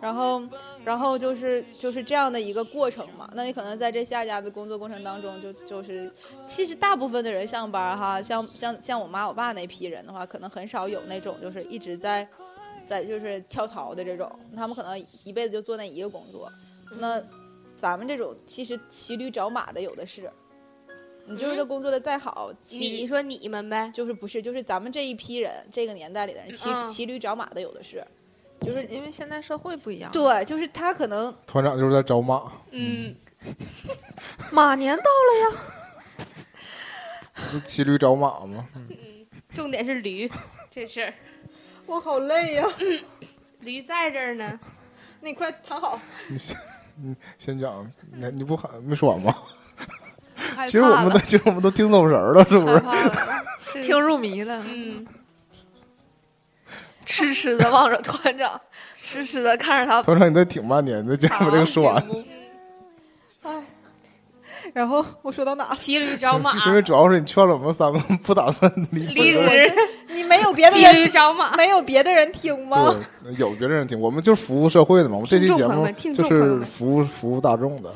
[0.03, 0.43] 然后，
[0.85, 3.31] 然后就是就是这样的一个过程嘛。
[3.35, 6.13] 那你可能在这下家的工作过程当中就，就是
[6.45, 12.29] 其实大部分的人上班哈，像像像我妈我爸那批人的话，可能很少有那种就是一直在
[12.89, 16.53] 在就是跳槽的这种，他们可能一辈子就做那一个工作。
[16.99, 17.23] 那
[17.77, 20.29] 咱们这种其实骑驴找马的有的是，
[21.27, 28.05] 你就是这工作的再好，你说你们呗，就是不是就是咱们这一批人这个年代里的人骑、骑驴找马的有的是，
[28.65, 33.15] 就是因为现在社会不一样，对，就是他可能团长就是在找马，嗯，
[34.51, 35.57] 马年到了
[37.57, 38.67] 呀骑驴找马吗？
[38.75, 38.89] 嗯。
[39.55, 40.31] 重点是驴
[40.71, 41.13] 这事儿，
[41.85, 42.65] 我好累呀、
[43.61, 44.59] 驴在这儿呢。
[45.21, 46.01] 你快躺好。
[46.29, 46.57] 你先
[46.97, 49.37] 你先讲，你你不喊没说完吗？
[50.65, 52.83] 其实我们都其实我们都听走神儿了，是不是？
[53.75, 55.07] 是听入迷了，嗯，
[57.05, 58.61] 痴痴的望着团长，
[59.03, 60.03] 痴痴的看着他。
[60.03, 62.05] 团长，你再挺半天，你再讲把这个说完。
[63.43, 63.63] 哎，
[64.73, 65.77] 然后我说到哪了？
[65.77, 69.33] 骑驴找马， 因为主要是你劝了我们三个不打算离离。
[69.33, 69.73] 职，
[70.09, 71.57] 你没有别的骑人，驴找马。
[71.57, 72.95] 没有别的人听吗？
[73.25, 75.17] 对，有别的人听，我们就是服务社会的嘛。
[75.17, 77.93] 我们这期节目就是服务服务大众的，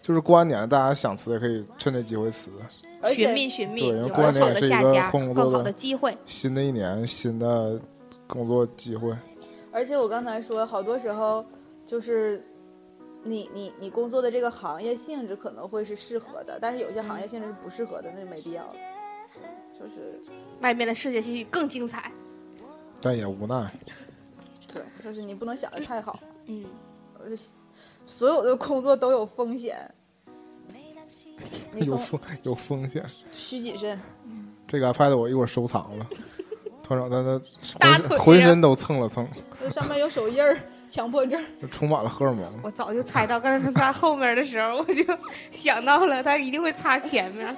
[0.00, 2.50] 就是过完年大家想辞也可以趁这机会辞。
[3.00, 6.16] 而寻且觅寻觅，对过年也是一个工作更好的的机会。
[6.26, 7.78] 新的一年，新的
[8.28, 9.16] 工作机会。
[9.72, 11.44] 而且我刚才说，好多时候
[11.84, 12.44] 就是
[13.24, 18.74] 你你你工作的这个行业性质可能会是适合的，但是有些行业性质是不适合的，那就没必要了。
[19.78, 20.20] 就是
[20.60, 22.10] 外面的世界其实更精彩。
[23.00, 23.72] 但也无奈，
[24.66, 26.64] 对，就是你不能想的太好，嗯，
[27.18, 27.30] 呃
[28.06, 29.76] 所有的工作都有风险。
[31.78, 33.04] 有风有风险。
[33.30, 33.98] 需谨慎。
[34.66, 36.06] 这个 iPad 我一会儿收藏了，
[36.88, 37.38] 团长在那
[37.78, 39.28] 大浑身腿浑身都蹭了蹭，
[39.60, 40.56] 这上面有手印儿、
[40.88, 41.38] 强迫症。
[41.70, 42.50] 充满了荷尔蒙。
[42.62, 45.04] 我早就猜到，刚才他擦后面的时候，我就
[45.50, 47.54] 想到了，他一定会擦前面。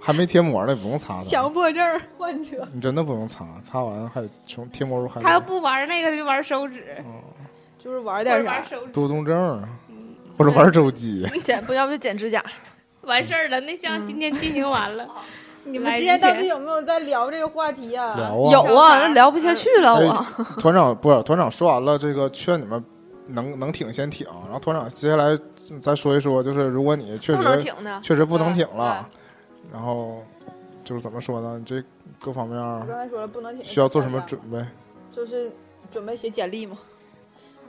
[0.00, 1.22] 还没贴膜呢，不用擦了。
[1.22, 6.96] 强迫症患者，你真的不用擦，擦完还从贴膜还他要不玩那个，就玩手指，
[7.78, 8.92] 就是玩点啥者玩，手指。
[8.92, 9.62] 多动症，
[10.38, 11.28] 或者玩手机。
[11.44, 12.42] 剪不要不就剪指甲？
[13.02, 15.06] 完事儿了，那项今天进行完了。
[15.64, 18.14] 你们今天到底有没有在聊这个话题啊？
[18.16, 22.84] 聊啊，有啊，那聊不下去了，哎我团长不是团长说完了这个，劝你们
[23.28, 25.38] 能能挺先挺，然后团长接下来
[25.80, 28.00] 再说一说，就是如果你确不能实挺的。
[28.02, 29.08] 确实不能挺了，
[29.72, 30.22] 然后
[30.84, 31.56] 就是怎么说呢？
[31.58, 31.82] 你这
[32.20, 34.64] 各方面刚才说了不能挺，需要做什么准备？
[35.10, 35.50] 就是
[35.90, 36.76] 准备写简历吗。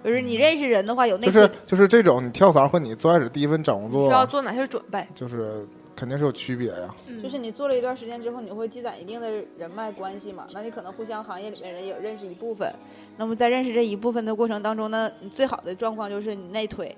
[0.03, 5.07] 就是你认识人的话，有内推就是就是这种你跳槽和你最开始第一份找工作需要，做哪些准备？
[5.15, 5.65] 就是
[5.95, 6.95] 肯定是有区别呀。
[7.07, 10.47] 嗯就是你做了一段时间之后，你会积攒一定的人脉关系嘛？
[10.53, 12.73] 那你可能互相行业里面人也有认识一部分。
[13.17, 16.95] 那么在认识这一部分的过程当中呢，你最好的状况就是你内推，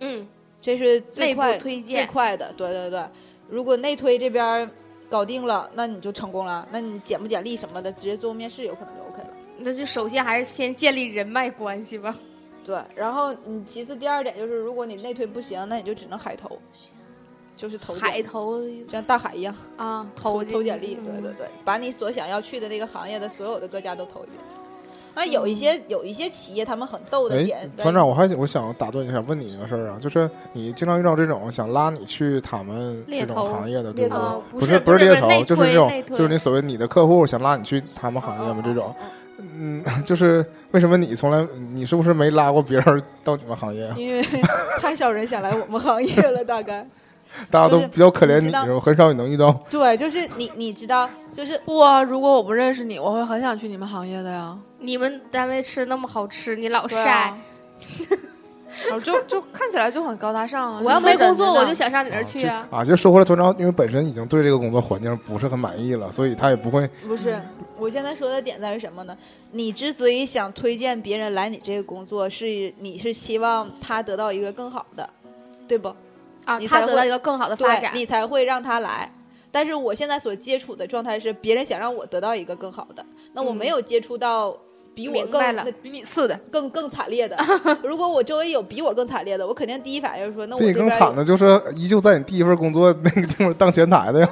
[0.00, 0.26] 嗯，
[0.60, 2.52] 这是最快最推荐，快的。
[2.56, 3.04] 对对对，
[3.48, 4.70] 如果内推这边
[5.10, 6.66] 搞定了，那你就成功了。
[6.70, 9.30] 那你简不简历什么的，直接做面试有可能就 OK 了。
[9.58, 12.16] 那就首先还是先建立人脉关系吧。
[12.64, 16.58] 对，然后你其次第二点就是，如果你内推不行，那你就只能海投，
[17.56, 24.38] 就是投海投像大海一样啊，投投投简历，嗯对对对，把你所想要去的那个行业的所有的各家都投一遍。
[25.14, 38.94] 啊，有一些有一些企业他们很逗的哎点，，团长，我还我想打断一下，问你一个事儿啊，就是你经常遇到这种想拉你去他们这种行业的，对吗不是不是猎头，就是这种就是你所谓你的客户想拉你去他们行业嘛，这种，
[39.38, 43.94] 嗯，就是为什么你从来你是不是没拉过别人到你们行业啊？
[43.96, 44.22] 因为
[44.82, 46.86] 太少人想来我们行业了，大概
[47.50, 48.80] 大家都比较可怜你，你知道是吧？
[48.80, 49.52] 很少你能遇到。
[49.70, 54.56] 对，就是你你知道，就是我如果我不认识你，我会很想去你们行业的呀。
[54.78, 57.38] 你们单位吃那么好吃，你老对晒啊，
[58.88, 60.80] 然后就就看起来就很高大上啊。
[60.84, 62.66] 我要没工作，我就想上你那儿去啊。
[62.70, 67.40] 啊，就说回来，团长因为本身已经对这个工作环境不是很满意了，所以他也不会不是，
[67.78, 69.16] 我现在说的点在于什么呢？
[69.52, 75.08] 你之所以想推荐别人来你这个工作，是你是希望他得到一个更好的，
[75.66, 75.94] 对不？
[76.46, 79.12] 啊，你才会他得到一个更好的发展，你才会让他来。
[79.52, 84.56] 但是我现在所接触的状态是，别人想让我得到一个更好的，那我嗯没有接触到
[84.94, 85.40] 比我更
[85.82, 87.36] 比你次的，更更惨烈的。
[87.82, 94.28] 如果我周围有比我更惨烈的，我肯定第一反应说，那我比你更惨的，就是依旧在你第一份工作那个地方当前台的呀。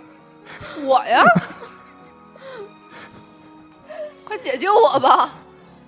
[0.84, 1.22] 我呀，
[4.24, 5.34] 快解救我吧！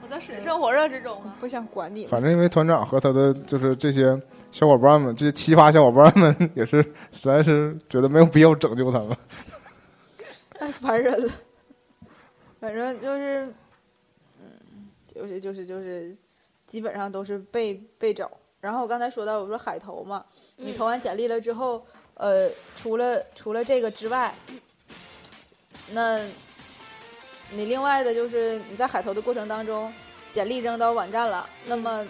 [0.02, 1.34] 我在水深火热之中啊。
[1.40, 2.06] 不想管你。
[2.06, 4.20] 反正因为团长和他的就是这些
[4.52, 9.16] 小伙伴们，这些奇葩小伙伴们也是实在是觉得没有必要拯救他们。
[10.58, 11.32] 太烦人了。
[12.60, 13.52] 反正就是，
[14.38, 16.14] 嗯，就是就是就是，
[16.66, 18.30] 基本上都是被被找。
[18.60, 20.24] 然后我刚才说到，我说海投嘛，
[20.56, 21.84] 你投完简历了之后，
[22.14, 24.32] 呃，除了除了这个之外，
[25.92, 26.18] 那
[27.52, 29.92] 你另外的就是你在海投的过程当中，
[30.32, 32.06] 简历扔到网站了，那么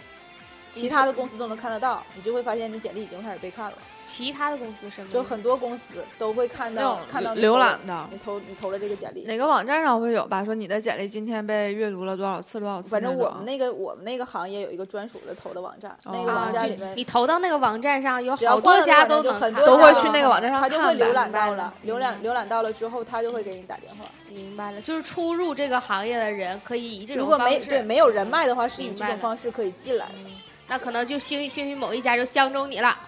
[0.72, 3.76] 其他的公司都能看得到，你就会发现你简历已经开始被看了。
[4.02, 5.12] 其他的公司什么？
[5.12, 9.22] 就很多公司都会看到看到浏览的你投你投了这个简历。
[9.24, 10.44] 哪个网站上会有吧？
[10.44, 13.00] 说你的简历今天被阅读了多少次，多少次反。
[13.00, 24.04] 正我们那个我们那个行业有一个专属的投的网站，那个哦网站里面啊你投到那个网站上，有只要好多家都能很多都会去那个网站上他就会看浏览到了，浏览浏览到了之后，他就会给你打电话。
[24.30, 30.32] 明白了，就是初入这个行业的人可以以这如果种方式，没对没有人脉的话，是以这种方式可以进来的，嗯
[30.72, 32.98] 那可能就兴兴许某一家就相中你了。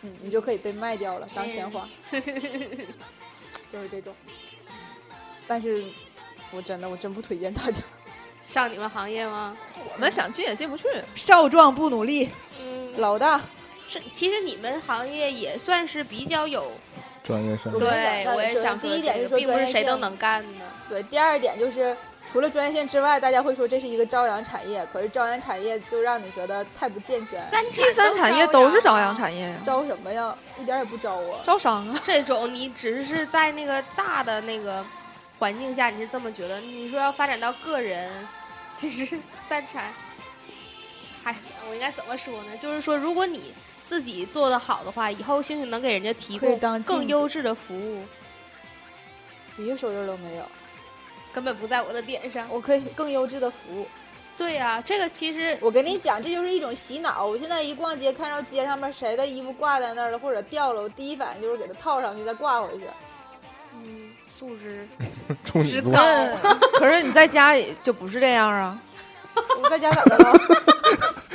[0.00, 1.88] 嗯，你就可以被卖掉了当钱嗯花，
[3.70, 4.14] 就是这种。
[5.46, 5.84] 但是，
[6.52, 7.82] 我真的我真不推荐大家，
[8.42, 9.54] 上你们行业吗？
[9.92, 10.88] 我们想进也进不去。
[11.14, 12.30] 少壮不努力，
[12.62, 13.38] 嗯，老大。
[13.86, 16.72] 这其实你们行业也算是比较有，
[17.22, 20.64] 专业性对我也想说第一点是说这个并不是谁都能干的。
[20.88, 21.94] 对，第二点就是
[22.32, 27.44] 除了专业线之外，大家会说这是一个朝阳产业，可是朝阳产业就让你觉得太不健全。
[27.44, 30.34] 三第三产业都是朝阳，产业呀，招什么呀？
[30.56, 31.40] 一点也不招啊！
[31.44, 32.00] 招商啊。
[32.02, 34.82] 这种你只是在那个大的那个
[35.38, 36.58] 环境下，你是这么觉得。
[36.58, 38.10] 你说要发展到个人，
[38.72, 39.92] 其实三产，
[41.22, 41.36] 还
[41.68, 42.56] 我应该怎么说呢？
[42.56, 43.52] 就是说，如果你
[43.84, 48.02] 自己做的好的话，以后兴许能给人家提供更优质的服务，
[49.58, 50.44] 一个手印都没有，
[51.32, 52.46] 根本不在我的点上。
[52.50, 53.86] 我可以更优质的服务。
[54.38, 57.24] 对呀、这个其实我跟你讲，这就是一种洗脑。
[57.24, 62.84] 我现在一逛街，看到街上面谁的衣服挂在那儿了，或者掉了，我第一反应就是给它套上去，再挂回去。
[63.74, 64.88] 嗯素质
[65.44, 66.02] 处女座之高，
[66.78, 68.78] 可是你在家里就不是这样啊。
[69.62, 70.32] 我在家咋的了？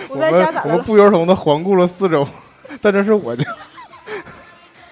[0.10, 0.74] 我 我在家咋的了？
[0.74, 2.28] 我们不约而同的环顾了四周，
[2.82, 3.46] 但这是我家，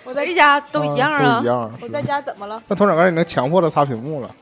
[0.03, 1.47] 我在家都一样啊都一。
[1.47, 1.71] 样。
[1.81, 2.61] 我在家怎么了？
[2.67, 4.33] 那团长刚才已经强迫他擦屏幕了，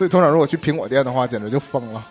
[0.00, 2.02] 所以团长如果去苹果店的话，简直就疯了。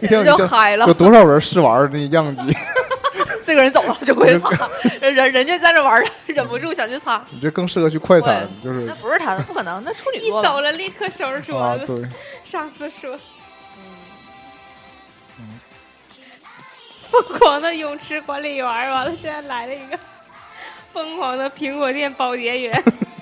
[0.00, 2.52] 一天就有嗨了有，多少人试玩那样机？
[3.46, 4.68] 这个人走了就过去擦，
[5.00, 7.24] 人人家在这玩儿，忍不住想去擦。
[7.30, 11.86] 你这更适合去快餐，就是那不是他的，不可能，那处女一座一走了立刻收拾桌啊，子。
[11.86, 12.08] 对，
[12.42, 13.16] 上次说，
[15.38, 15.60] 嗯
[17.08, 19.96] 疯狂的泳池管理员，完了现在来了一个
[20.92, 22.82] 疯狂的苹果店保洁员，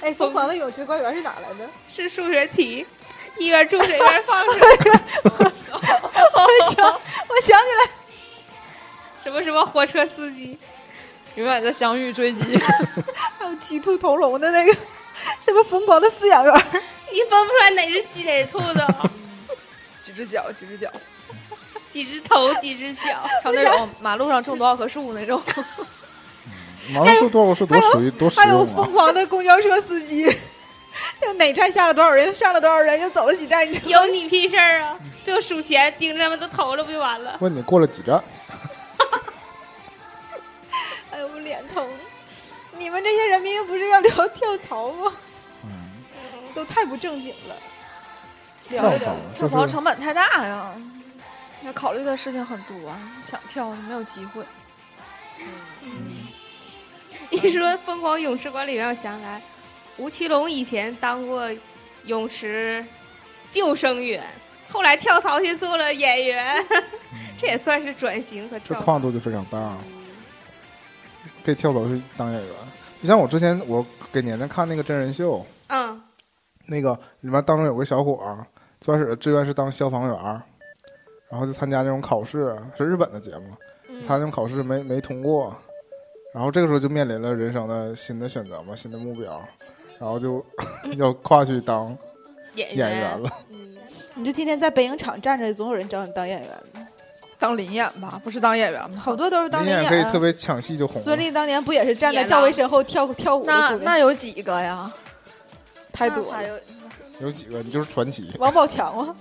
[0.00, 1.68] 哎，疯狂的泳池官员是哪来的？
[1.88, 2.86] 是数学题，
[3.38, 4.60] 一边注水一边放水，
[5.24, 7.90] 我想，我想起来，
[9.22, 10.58] 什么什么火车司机，
[11.34, 12.58] 永远在相遇追击。
[13.38, 14.72] 还有鸡兔同笼的那个
[15.40, 16.54] 什么疯狂的饲养员。
[17.12, 18.86] 你分不出来哪是鸡哪是兔子，
[20.02, 20.90] 几只脚，几只脚，
[21.88, 25.42] 几只头几只脚， 还有那种马路上种多少棵树那种。
[26.92, 28.90] 马上说多少是多属于多实还有疯！
[28.92, 30.24] 狂的公交车司机，
[31.20, 33.66] 就哪站下了多少人，上了多少人，又走了几站。
[33.88, 34.98] 有你屁事儿啊！
[35.24, 37.36] 就数钱，盯着他们都投了不就完了？
[37.40, 38.22] 问你过了几站？
[41.10, 41.86] 哎呦，我脸疼！
[42.78, 45.12] 你们这些人明明不是要聊跳槽吗？
[45.64, 45.70] 嗯，
[46.54, 47.56] 都太不正经了。
[48.68, 50.74] 跳聊一聊槽，跳槽成本太大呀，
[51.62, 52.76] 要考虑的事情很多，
[53.24, 54.42] 想跳没有机会。
[57.32, 59.40] 一说疯狂泳池管理员，我想起来，
[59.96, 61.48] 吴奇隆以前当过
[62.04, 62.84] 泳池
[63.50, 64.24] 救生员，
[64.68, 66.56] 后来跳槽去做了演员，
[67.38, 68.80] 这也算是转型和跳槽。
[68.80, 69.76] 这跨度就非常大，
[71.44, 72.52] 可以跳槽去当演员。
[73.00, 76.02] 就像我之前我给年年看那个真人秀，嗯，
[76.66, 78.44] 那个里面当中有个小伙儿，
[78.80, 80.12] 最开始的志愿是当消防员。
[80.12, 80.42] 儿，
[81.30, 83.54] 然后就参加那种考试，是日本的节目，
[83.88, 84.00] 嗯。
[84.00, 85.56] 参加那种考试没没通过，
[86.32, 89.42] 然后这个时候就面临了人生的新的选择嘛，新的目标，
[89.98, 90.44] 然后就
[90.96, 91.96] 要跨去当
[92.54, 93.30] 演演员了。
[93.50, 93.76] 嗯，
[94.14, 96.86] 你就天天在北影厂站着，总有人找你当演员的，
[97.38, 98.98] 当临演吧，不是当演员吗？
[98.98, 99.92] 好多都是当你演员啊。
[99.92, 101.02] 演可以特别抢戏就红了。
[101.02, 104.92] 孙俪当年不也是站在赵薇身后跳跳舞的那那有几个呀？
[105.92, 106.46] 太多了。
[106.46, 106.60] 有
[107.26, 109.16] 有几个你就是传奇，王宝强啊，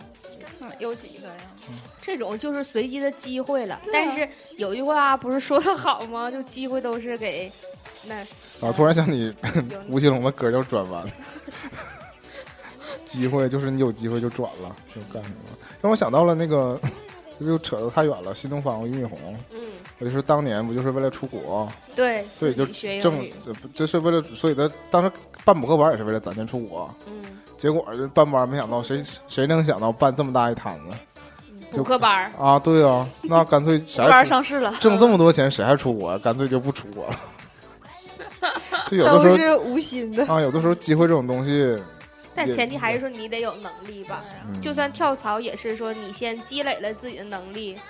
[0.62, 1.34] 嗯有几个呀？
[2.01, 3.79] 这种就是随机的机会了。
[3.91, 4.27] 但是
[4.57, 6.29] 有句话不是说的好吗？
[6.29, 7.51] 就机会都是给
[8.07, 9.33] 那然后突然想起
[9.89, 11.05] 吴奇隆的歌叫《转弯》，
[13.05, 15.35] 机会，就是你有机会就转了，就干什么。
[15.81, 16.79] 让我想到了那个，
[17.39, 18.33] 这就扯得太远了。
[18.33, 19.17] 新东方俞敏洪，
[19.51, 19.59] 嗯，
[19.97, 23.13] 我就是当年不就是为了出国，对，所以，就自己学挣，，
[23.45, 25.11] 这不就是为了，所以他当时
[25.43, 26.93] 办补课班也是为了攒钱出国。
[27.07, 30.97] 嗯，结果这办班没想到，谁谁能想到办这么大一摊子
[31.72, 32.57] 补课班儿，啊？
[32.59, 36.17] 对啊，那干脆谁班还出上市了，挣这么多钱，谁还出国？
[36.20, 37.15] 干脆就不出国了。
[38.88, 40.26] 就有的时候都是无心的。
[40.26, 41.78] 啊，有的时候机会这种东西，
[42.34, 44.22] 但前提还是说你得有能力吧。
[44.47, 47.82] 嗯就算跳槽，也是说你先积累了自己的能力，嗯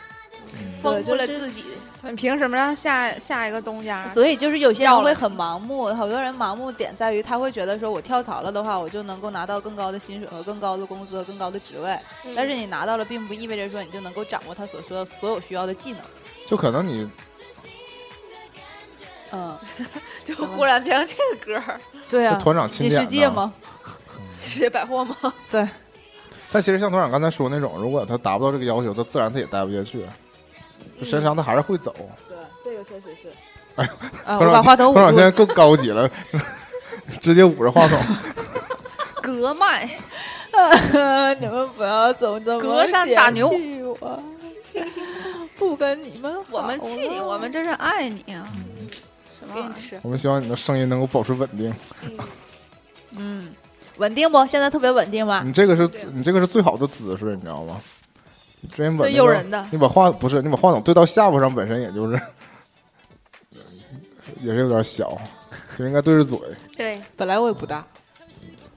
[0.81, 1.63] 丰富了自己。
[2.01, 4.07] 你凭什么让下下一个东家？
[4.13, 11.91] 所以就是有些人会很盲目，好多人盲目点在于他会觉得说我跳槽了的话，我就能够拿到更高的薪水和更高的工资和更高的职位。
[12.25, 15.99] 嗯但是你拿到了，并不意味着说你就能够掌握他所说所有需要的技能。
[16.45, 17.09] 就可能你
[19.31, 19.55] 嗯，
[20.23, 23.53] 就忽然变成这个歌儿，对啊，团长新世界吗？
[24.39, 25.15] 新世界百货吗？
[25.51, 25.67] 对
[26.51, 30.03] 但其实像团长刚才说那种，如果他达不到这个要求，他自然他也待不下去，
[30.99, 31.95] 就时间长他还是会走。
[32.27, 33.31] 对，这个确实是。
[33.75, 33.85] 哎
[34.25, 36.09] 啊，我把话筒捂住现在更高级了，
[37.21, 37.97] 直接捂着话筒。
[39.21, 39.85] 隔麦，
[41.39, 44.23] 你们不要总这么隔山打牛嫌弃我，
[45.57, 48.47] 不跟你们我们气你，我们这是爱你啊！
[49.53, 49.99] 给你吃。
[50.01, 51.73] 我们希望你的声音能够保持稳定。
[53.17, 53.53] 嗯，
[53.97, 54.45] 稳定不？
[54.45, 55.41] 现在特别稳定吧？
[55.45, 57.79] 你这个是你这个是最好的姿势，你知道吗？
[58.61, 62.21] 你之前把最诱人的你把话不是你把话筒对到下巴上，本身也就是
[64.41, 65.17] 也是有点小，
[65.77, 66.37] 就应该对着嘴。
[66.75, 67.85] 对，本来我也不大，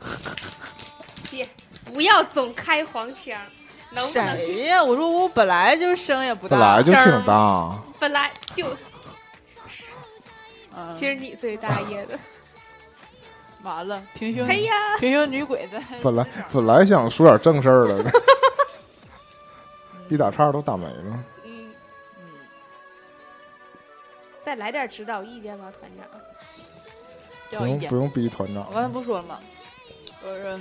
[1.31, 1.49] 别
[1.85, 3.39] 不要总开黄腔，
[3.91, 4.55] 能不能去？
[4.55, 4.83] 谁呀？
[4.83, 8.67] 我说我本来就声也不大，本来就挺大，本来就，
[10.77, 12.19] 嗯其实你最大爷的。
[13.63, 18.03] 完了，平胸哎呀，平胸女鬼子本来本来想说点正事儿的，
[20.13, 21.25] 一打叉都打没了。
[21.45, 21.73] 嗯，
[24.43, 26.07] 再来点指导意见吧，团长。
[27.59, 29.41] 不用不用逼团长我，刚才不说了吗？
[30.23, 30.61] 我说，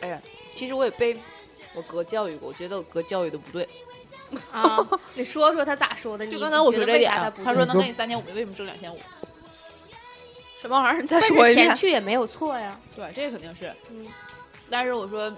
[0.00, 0.18] 哎呀，
[0.54, 1.18] 其实我也被
[1.74, 3.68] 我哥教育过，我觉得我哥教育的不对。
[4.50, 4.78] 啊，
[5.14, 6.24] 你说说他咋说的？
[6.24, 8.98] 你就刚才我说这点啊，他说能对给你三千五，你为什么挣两千五？
[10.58, 11.02] 什么玩意儿？
[11.02, 11.76] 你再说一遍。
[11.76, 12.80] 去也没有错呀。
[12.96, 13.74] 对，这肯定是。
[13.90, 14.06] 嗯，
[14.70, 15.30] 但是我说，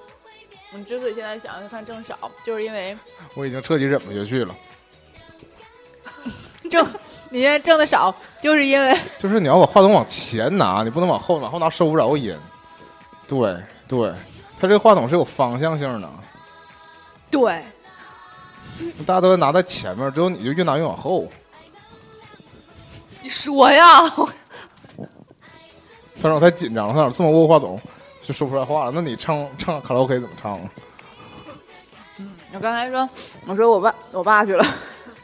[0.74, 2.96] 你之所以现在想要看挣少，就是因为
[3.34, 4.54] 我已经彻底忍不下去了。
[6.70, 6.86] 挣
[7.28, 12.36] 你现在挣的少，就是因为 就是你要把话筒往前拿，你不能往后，往后拿收不着音。
[13.28, 13.56] 对
[13.88, 14.12] 对，
[14.58, 16.10] 它这个话筒是有方向性的，
[17.30, 17.62] 对，
[19.06, 21.28] 大家都在拿在前面，只有你就越拿越往后。
[23.22, 24.00] 你说呀，
[26.20, 27.80] 他让我太紧张了，团长这么握话筒
[28.22, 28.92] 就说不出来话了。
[28.94, 30.60] 那你唱唱卡拉 OK 怎么唱啊？
[32.54, 33.08] 我刚才说，
[33.46, 34.64] 我说我爸我爸去了，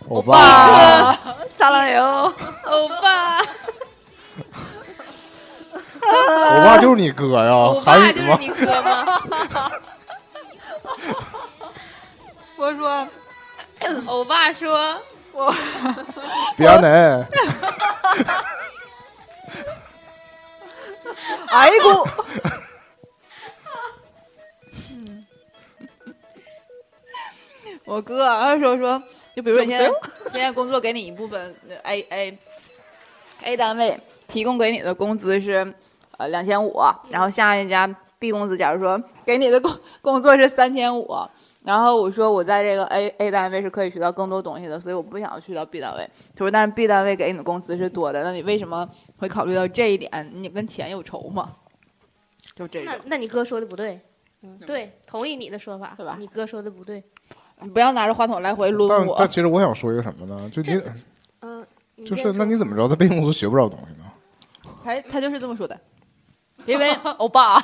[0.08, 1.12] 欧巴，
[1.56, 2.32] 撒浪油，
[2.64, 3.38] 欧巴，
[6.00, 8.36] 欧巴就是你哥呀，欧巴韩语吗？
[8.36, 9.20] 就是你哥吗？
[12.56, 13.06] 我说
[14.06, 15.00] 欧巴说
[16.56, 17.26] 别呢，
[21.48, 22.08] 哎姑，
[27.88, 29.02] 我哥他说说，
[29.34, 29.90] 就比如说你现在
[30.30, 32.38] 现在工作给你一部分呃 A A
[33.44, 35.74] A 单位提供给你的工资是
[36.18, 36.78] 呃两千五，
[37.08, 39.72] 然后下一家 B 公司假如说给你的工
[40.02, 41.08] 工作是三千五，
[41.64, 46.06] 然后我说我在这个 A A 单位是可以学到更多东西的，所以我不想要去到 B 单位。
[46.36, 48.86] 他说但是 B 单位给你的工资是多的，那你为什么
[49.16, 50.30] 会考虑到这一点？
[50.34, 51.56] 你跟钱有仇吗？
[52.54, 53.98] 就这种那，那你哥说的不对。
[54.42, 57.02] 嗯，对，同意你的说法，对吧你哥说的不对。
[57.60, 59.28] 你不要拿着话筒来回抡我但但。
[59.28, 60.48] 其实我想说一个什么呢？
[60.50, 60.80] 就你
[61.40, 64.04] 嗯，你就是那你怎么知道在 B 公司学不着东西呢？
[64.84, 65.78] 他他就是这么说的，
[66.66, 67.62] 因为欧巴，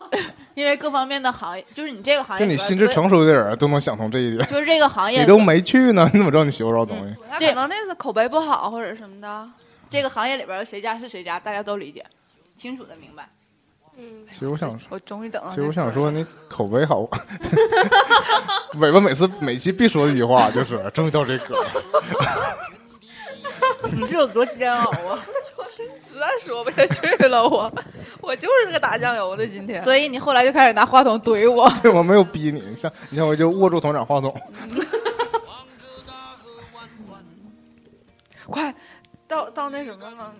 [0.54, 7.14] 因为各方面的行业，就是你这个行业，就你心智成熟的人都能想通这一点，就是这个行业你都没去呢，你怎么知道你学不着东西？
[7.30, 9.48] 他可能那是口碑不好或者什么的。
[9.90, 12.02] 这个行业里边谁家是谁家，大家都理解，
[12.56, 13.28] 清楚的明白。
[13.96, 14.78] 嗯，其实我想说。
[14.90, 17.08] 我终于等到其实我想说，你口碑好。
[18.80, 21.70] 尾巴每次每期必说的一句话就是“终于到这歌了
[23.92, 25.20] 你这有多煎熬啊！
[25.76, 25.82] 实
[26.18, 27.70] 在说不下去了，我
[28.20, 29.82] 我就是个打酱油的今天。
[29.84, 34.34] 所以你后来就开始拿话筒怼我。”，对我没有逼你，你像你像我就握住团长话筒，
[38.46, 38.74] 快
[39.34, 40.32] 到到那什么了？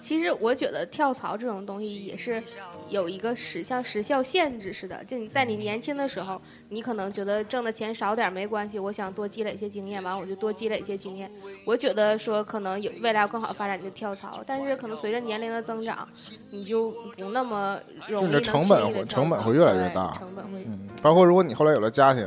[0.00, 2.42] 其实我觉得跳槽这种东西也是
[2.88, 6.40] 有一个时像时效限制似的，就你在你年轻的时候，
[6.70, 11.30] 你可能觉得挣的钱少点没关系，我想多积累一些经验，完我就多积累一些经验。
[11.64, 14.42] 我觉得说可能有未来要更好发展，你就跳槽。
[14.44, 16.08] 但是可能随着年龄的增长，
[16.50, 17.78] 你就不那么
[18.08, 22.26] 容易你的成本会成本会越来越大成本会嗯，包括如果你后来有了家庭，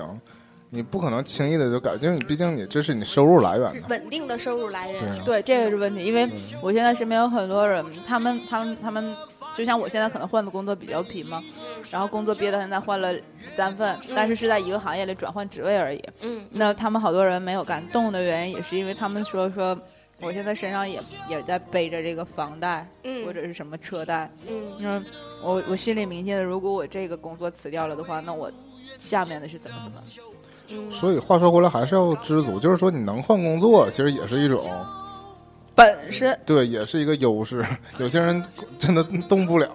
[0.73, 3.87] 你不可能轻易的就改，因为你毕竟你这是你收入来源的。
[3.89, 4.99] 稳定的收入来源。
[5.01, 6.27] 对啊，对，这个是问题，因为
[6.63, 9.15] 我现在身边有很多人，他们他们他们，
[9.55, 11.43] 就像我现在可能换的工作比较频嘛，
[11.91, 13.13] 然后工作憋到现在换了
[13.55, 16.03] 三份，但是是在一个行业里转换职位而已。
[16.21, 19.79] 嗯，那他们好多人没有敢动的原因，也是因为他们说说，
[20.21, 20.99] 我现在身上也
[21.29, 25.05] 也在背着这个房贷嗯或者是什么车贷，嗯嗯，
[25.43, 28.51] 我我心里明确的，如果我这个工作辞掉了的话，那我
[28.97, 30.01] 下面的是怎么怎么。
[30.73, 34.69] 嗯，所以话说回来，还是要知足，就是说你能换工作，其实也是一种
[35.75, 37.65] 本事对，也是一个优势。
[37.99, 38.43] 有些人
[38.77, 39.69] 真的动不了。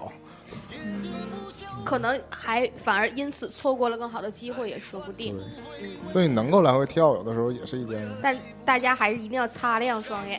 [1.85, 5.35] 可能还反而因此错过了更好的机会也说不定。
[5.81, 10.39] 嗯，所以能够来回跳，有的时候也是一件但大家还是一定要擦亮双眼，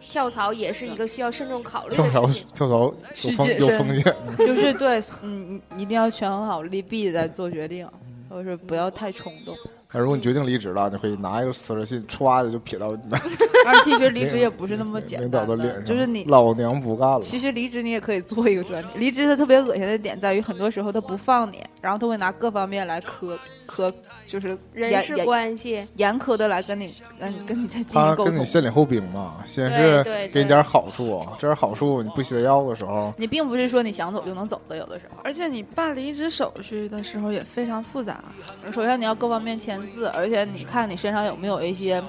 [0.00, 2.48] 跳槽也是一个需要慎重考虑跳槽的事情。
[2.52, 2.90] 跳槽有
[3.36, 4.14] 风有需谨慎风险。
[4.36, 7.88] 就是对，嗯，一定要权衡好利弊再做决定，
[8.28, 9.56] 或者是不要太冲动。
[9.92, 13.18] 那如果你决定离职了，你可以拿一个辞职信，歘的就撇到你的
[13.66, 16.24] 而且其实离职也不是那么简领导单的，的脸上，就是你。
[16.24, 17.20] 老娘不干了。
[17.20, 18.88] 其实离职你也可以做一个专题。
[18.96, 23.38] 离职它特别恶心的点在于，很多时候他不放你，然后他会拿各方面来苛
[23.68, 23.92] 苛，
[24.26, 28.32] 就是人事关系，严苛的来跟你跟你跟你再进行沟通。
[28.32, 35.20] 跟你先礼后兵嘛，先是给你点好处，这点好处你不需要的时候，你并不是说你想走就能走的，有的时候。
[35.22, 38.24] 而且你办离职手续的时候也非常复杂，
[38.72, 42.02] 首先你要各方面签字，而且你看你身上有没有一些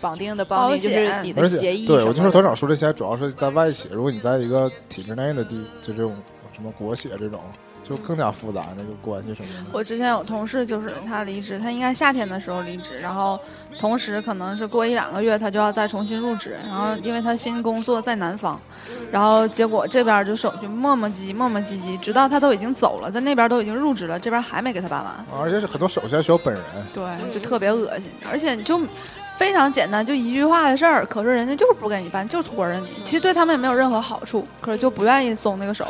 [0.00, 6.16] 绑定的帮就是你的协议什么的我就说团长说这些主要是在外企，如果你在一个体制内的地，就这种
[6.54, 7.40] 什么国企这种，
[7.88, 9.70] 就更加复杂那个关系什么的。
[9.72, 13.38] 我之前有同事，就是他离职，他应该夏天的时候离职，然后
[13.78, 18.60] 同时可能是过一两个月他就要再重新入职，然后因为他新工作在南方，
[19.10, 26.62] 然后结果这边就手续磨磨唧唧磨磨唧唧，直到他都已经走了，在那边都已经入职了，这边还没给他办完，而且是很多手续还需要本人，
[26.92, 28.80] 对，就特别恶心，而且就
[29.38, 35.86] 非常简单，就一句话的事儿，可是人家就是不给你办，就拖着你，其实对他们也没有任何好处，可是就不愿意松那个手，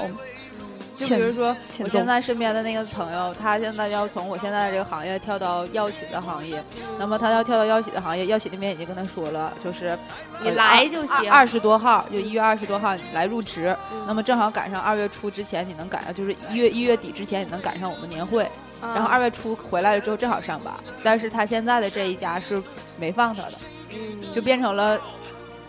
[0.98, 6.60] 就比如说，我现在身边的那个朋友，他现在要从我现在的这个行业跳到药企的行业，
[6.98, 9.96] 那么他要跳到药企的行业，药企那边已经跟他说了，就是
[10.42, 11.30] 你呃来就行。
[11.30, 14.02] 二十多号，就一月二十多号你来入职，嗯。
[14.08, 18.50] 那么正好赶上二月初之前你能赶上，就是一月一月底之前你能赶上我们年会，
[18.82, 18.92] 嗯。
[18.92, 20.74] 然后二月初回来了之后正好上班，
[21.04, 22.60] 但是他现在的这一家是
[22.98, 23.52] 没放他的，
[23.90, 24.32] 嗯。
[24.34, 24.98] 就变成了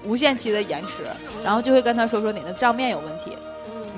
[0.04, 1.04] 无限期的延迟，
[1.44, 3.38] 然后就会跟他说说你的账面有问题，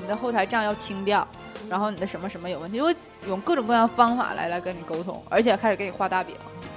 [0.02, 1.28] 你的后台账要清掉，
[1.70, 2.95] 然后你的什么什么有问题，就会
[3.28, 6.36] 用各种各样的方法来来跟你沟通，而且开始给你画大饼，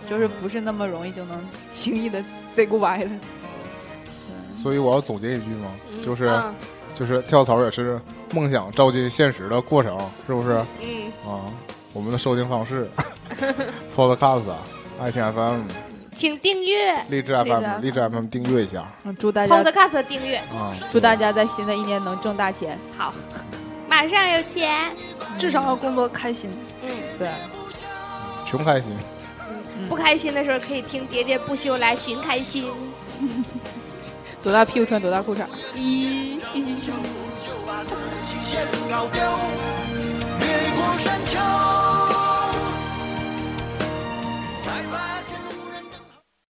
[0.09, 2.23] 就是不是那么容易就能轻易的
[2.55, 3.11] say goodbye 了。
[4.57, 6.01] 所以我要总结一句嘛，嗯。
[6.03, 6.55] 就是嗯。
[6.95, 8.01] 就是跳槽也是
[8.33, 9.99] 梦想照进现实的过程，
[10.29, 10.65] 是不是？
[10.81, 11.43] 嗯，啊，
[11.93, 12.89] 我们的收听方式，
[13.97, 14.45] Podcast、
[15.03, 15.63] ITFM、
[16.15, 18.87] 请订阅励志 FM，励志 FM 订阅一下。
[19.05, 22.79] 嗯，祝大家 Podcast 订阅啊，祝大家在新的一年能挣大钱。
[22.97, 23.13] 好，
[23.89, 24.91] 马上有钱，
[25.39, 26.51] 至少要工作开心。
[26.83, 27.29] 嗯，对，
[28.47, 28.93] 穷开心。
[29.89, 32.65] 不开心的时候可以听《喋喋不休》来寻开心。
[34.43, 35.45] 多大屁股穿多大裤衩？
[35.75, 36.65] 一，一。
[40.41, 41.39] 越过山丘，